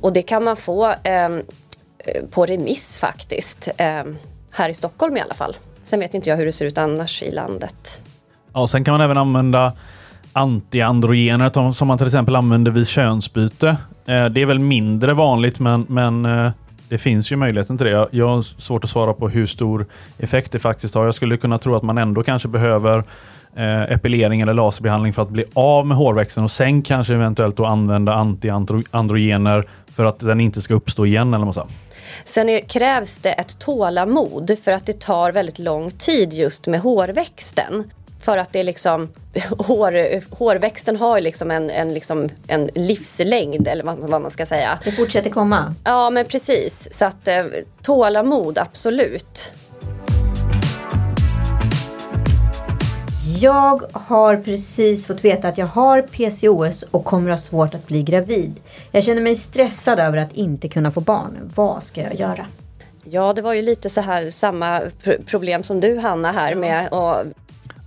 Och 0.00 0.12
det 0.12 0.22
kan 0.22 0.44
man 0.44 0.56
få 0.56 0.90
eh, 0.90 1.28
på 2.30 2.46
remiss 2.46 2.96
faktiskt. 2.96 3.68
Eh, 3.76 4.02
här 4.50 4.68
i 4.68 4.74
Stockholm 4.74 5.16
i 5.16 5.20
alla 5.20 5.34
fall. 5.34 5.56
Sen 5.82 6.00
vet 6.00 6.14
inte 6.14 6.30
jag 6.30 6.36
hur 6.36 6.46
det 6.46 6.52
ser 6.52 6.66
ut 6.66 6.78
annars 6.78 7.22
i 7.22 7.30
landet. 7.30 8.00
Ja, 8.52 8.66
sen 8.66 8.84
kan 8.84 8.92
man 8.92 9.00
även 9.00 9.18
använda 9.18 9.72
antiandrogener 10.32 11.72
som 11.72 11.88
man 11.88 11.98
till 11.98 12.06
exempel 12.06 12.36
använder 12.36 12.70
vid 12.70 12.86
könsbyte. 12.86 13.68
Eh, 14.06 14.24
det 14.24 14.42
är 14.42 14.46
väl 14.46 14.58
mindre 14.58 15.14
vanligt 15.14 15.58
men, 15.58 15.86
men 15.88 16.24
eh, 16.24 16.52
det 16.94 16.98
finns 16.98 17.32
ju 17.32 17.36
möjligheten 17.36 17.78
till 17.78 17.86
det. 17.86 18.08
Jag, 18.10 18.28
har 18.28 18.42
svårt 18.42 18.84
att 18.84 18.90
svara 18.90 19.12
på 19.12 19.28
hur 19.28 19.46
stor 19.46 19.86
effekt 20.18 20.52
det 20.52 20.58
faktiskt 20.58 20.94
har. 20.94 21.04
Jag 21.04 21.14
skulle 21.14 21.36
kunna 21.36 21.58
tro 21.58 21.76
att 21.76 21.82
man 21.82 21.98
ändå 21.98 22.22
kanske 22.22 22.48
behöver 22.48 23.04
eh, 23.56 23.82
epilering 23.82 24.40
eller 24.40 24.54
laserbehandling 24.54 25.12
för 25.12 25.22
att 25.22 25.28
bli 25.28 25.44
av 25.52 25.86
med 25.86 25.96
hårväxten 25.96 26.44
och 26.44 26.50
sen 26.50 26.82
kanske 26.82 27.14
eventuellt 27.14 27.56
då 27.56 27.66
använda 27.66 28.14
antiandrogener 28.14 29.68
för 29.94 30.04
att 30.04 30.18
den 30.20 30.40
inte 30.40 30.62
ska 30.62 30.74
uppstå 30.74 31.06
igen. 31.06 31.34
Eller 31.34 31.46
vad 31.46 31.68
Sen 32.24 32.48
är, 32.48 32.60
krävs 32.60 33.18
det 33.18 33.32
ett 33.32 33.58
tålamod 33.58 34.58
för 34.64 34.72
att 34.72 34.86
det 34.86 35.00
tar 35.00 35.32
väldigt 35.32 35.58
lång 35.58 35.90
tid 35.90 36.32
just 36.32 36.66
med 36.66 36.80
hårväxten. 36.80 37.90
För 38.24 38.38
att 38.38 38.52
det 38.52 38.60
är 38.60 38.64
liksom, 38.64 39.08
hår, 39.58 40.20
hårväxten 40.34 40.96
har 40.96 41.20
liksom 41.20 41.50
en, 41.50 41.70
en, 41.70 41.94
liksom 41.94 42.28
en 42.46 42.70
livslängd 42.74 43.68
eller 43.68 43.84
vad, 43.84 43.98
vad, 43.98 44.22
man 44.22 44.30
ska 44.30 44.46
säga. 44.46 44.78
Det 44.84 44.92
fortsätter 44.92 45.30
komma? 45.30 45.74
Ja 45.84 46.10
men 46.10 46.24
precis. 46.24 46.88
Så 46.92 47.04
att 47.04 47.28
eh, 47.28 47.44
tålamod, 47.82 48.58
absolut. 48.58 49.52
Jag 53.40 53.82
har 53.92 54.36
precis 54.36 55.06
fått 55.06 55.24
veta 55.24 55.48
att 55.48 55.58
jag 55.58 55.66
har 55.66 56.02
PCOS 56.02 56.82
och 56.82 57.04
kommer 57.04 57.30
ha 57.30 57.38
svårt 57.38 57.74
att 57.74 57.86
bli 57.86 58.02
gravid. 58.02 58.60
Jag 58.92 59.04
känner 59.04 59.22
mig 59.22 59.36
stressad 59.36 59.98
över 59.98 60.18
att 60.18 60.32
inte 60.32 60.68
kunna 60.68 60.92
få 60.92 61.00
barn. 61.00 61.52
Vad 61.54 61.84
ska 61.84 62.00
jag 62.00 62.14
göra? 62.14 62.46
Ja, 63.04 63.32
det 63.32 63.42
var 63.42 63.52
ju 63.52 63.62
lite 63.62 63.90
så 63.90 64.00
här 64.00 64.30
samma 64.30 64.80
problem 65.26 65.62
som 65.62 65.80
du 65.80 65.98
Hanna 65.98 66.32
här 66.32 66.54
med. 66.54 66.88
Och 66.88 67.16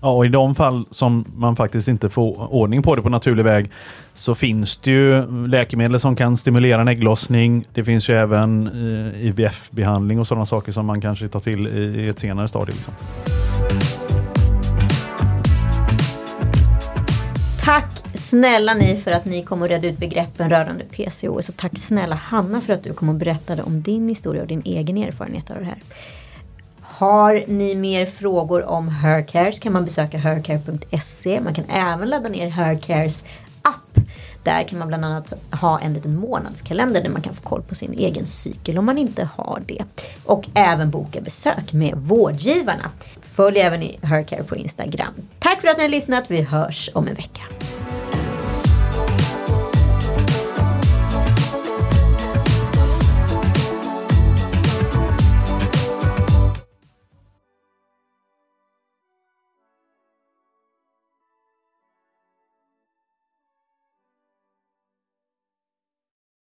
Ja, 0.02 0.12
och 0.12 0.26
i 0.26 0.30
de 0.30 0.56
fall 0.56 0.86
som 0.92 1.26
man 1.36 1.56
faktiskt 1.56 1.88
inte 1.88 2.10
får 2.10 2.54
ordning 2.54 2.84
på 2.84 2.96
det 2.96 3.02
på 3.02 3.10
naturlig 3.10 3.44
väg 3.44 3.70
så 4.14 4.36
finns 4.36 4.78
det 4.78 4.92
ju 4.92 5.26
läkemedel 5.48 6.00
som 6.00 6.16
kan 6.16 6.38
stimulera 6.38 6.82
en 6.82 6.88
ägglossning. 6.88 7.66
Det 7.74 7.84
finns 7.84 8.10
ju 8.10 8.14
även 8.14 8.68
eh, 8.68 9.28
IVF-behandling 9.28 10.20
och 10.20 10.28
sådana 10.28 10.46
saker 10.46 10.72
som 10.72 10.86
man 10.86 11.02
kanske 11.02 11.28
tar 11.28 11.40
till 11.40 11.68
i 11.68 12.08
ett 12.08 12.20
senare 12.20 12.48
stadie. 12.48 12.76
Liksom. 12.76 12.94
Tack 17.64 18.04
snälla 18.14 18.74
ni 18.74 19.02
för 19.04 19.12
att 19.12 19.26
ni 19.26 19.44
kom 19.44 19.62
och 19.62 19.70
redde 19.70 19.88
ut 19.88 19.98
begreppen 19.98 20.50
rörande 20.50 20.84
PCOS 20.84 21.50
och 21.50 21.58
tack 21.58 21.78
snälla 21.80 22.16
Hanna 22.16 22.62
för 22.62 22.74
att 22.74 22.84
du 22.84 22.94
kom 22.94 23.10
och 23.10 23.16
berättade 23.16 23.64
om 23.64 23.82
din 23.82 24.10
historia 24.10 24.42
och 24.42 24.48
din 24.48 24.62
egen 24.66 24.98
erfarenhet 24.98 25.52
av 25.52 25.58
det 25.60 25.66
här. 25.66 25.78
Har 26.98 27.44
ni 27.48 27.76
mer 27.76 28.06
frågor 28.06 28.64
om 28.66 28.88
Hercare 28.88 29.52
så 29.52 29.60
kan 29.60 29.74
man 29.74 29.86
besöka 29.86 30.18
hercare.se. 30.18 31.42
Man 31.42 31.54
kan 31.54 31.66
även 31.70 32.10
ladda 32.10 32.30
ner 32.30 32.50
Hercares 32.50 33.26
app. 33.62 34.06
Där 34.44 34.64
kan 34.64 34.80
man 34.80 34.88
bland 34.88 35.06
annat 35.06 35.34
ha 35.52 35.80
en 35.80 35.94
liten 35.94 36.16
månadskalender 36.16 37.02
där 37.02 37.10
man 37.10 37.22
kan 37.22 37.36
få 37.36 37.42
koll 37.42 37.62
på 37.62 37.76
sin 37.76 37.94
egen 37.94 38.26
cykel 38.26 38.78
om 38.78 38.86
man 38.86 38.98
inte 38.98 39.30
har 39.36 39.64
det. 39.68 39.84
Och 40.26 40.48
även 40.54 40.92
boka 40.92 41.22
besök 41.22 41.74
med 41.74 41.94
vårdgivarna. 41.98 42.92
Följ 43.22 43.60
även 43.60 43.92
Hercare 44.02 44.44
på 44.44 44.56
Instagram. 44.56 45.14
Tack 45.40 45.62
för 45.62 45.68
att 45.68 45.78
ni 45.78 45.84
har 45.84 45.90
lyssnat. 45.90 46.32
Vi 46.32 46.42
hörs 46.42 46.90
om 46.94 47.08
en 47.08 47.14
vecka. 47.14 47.42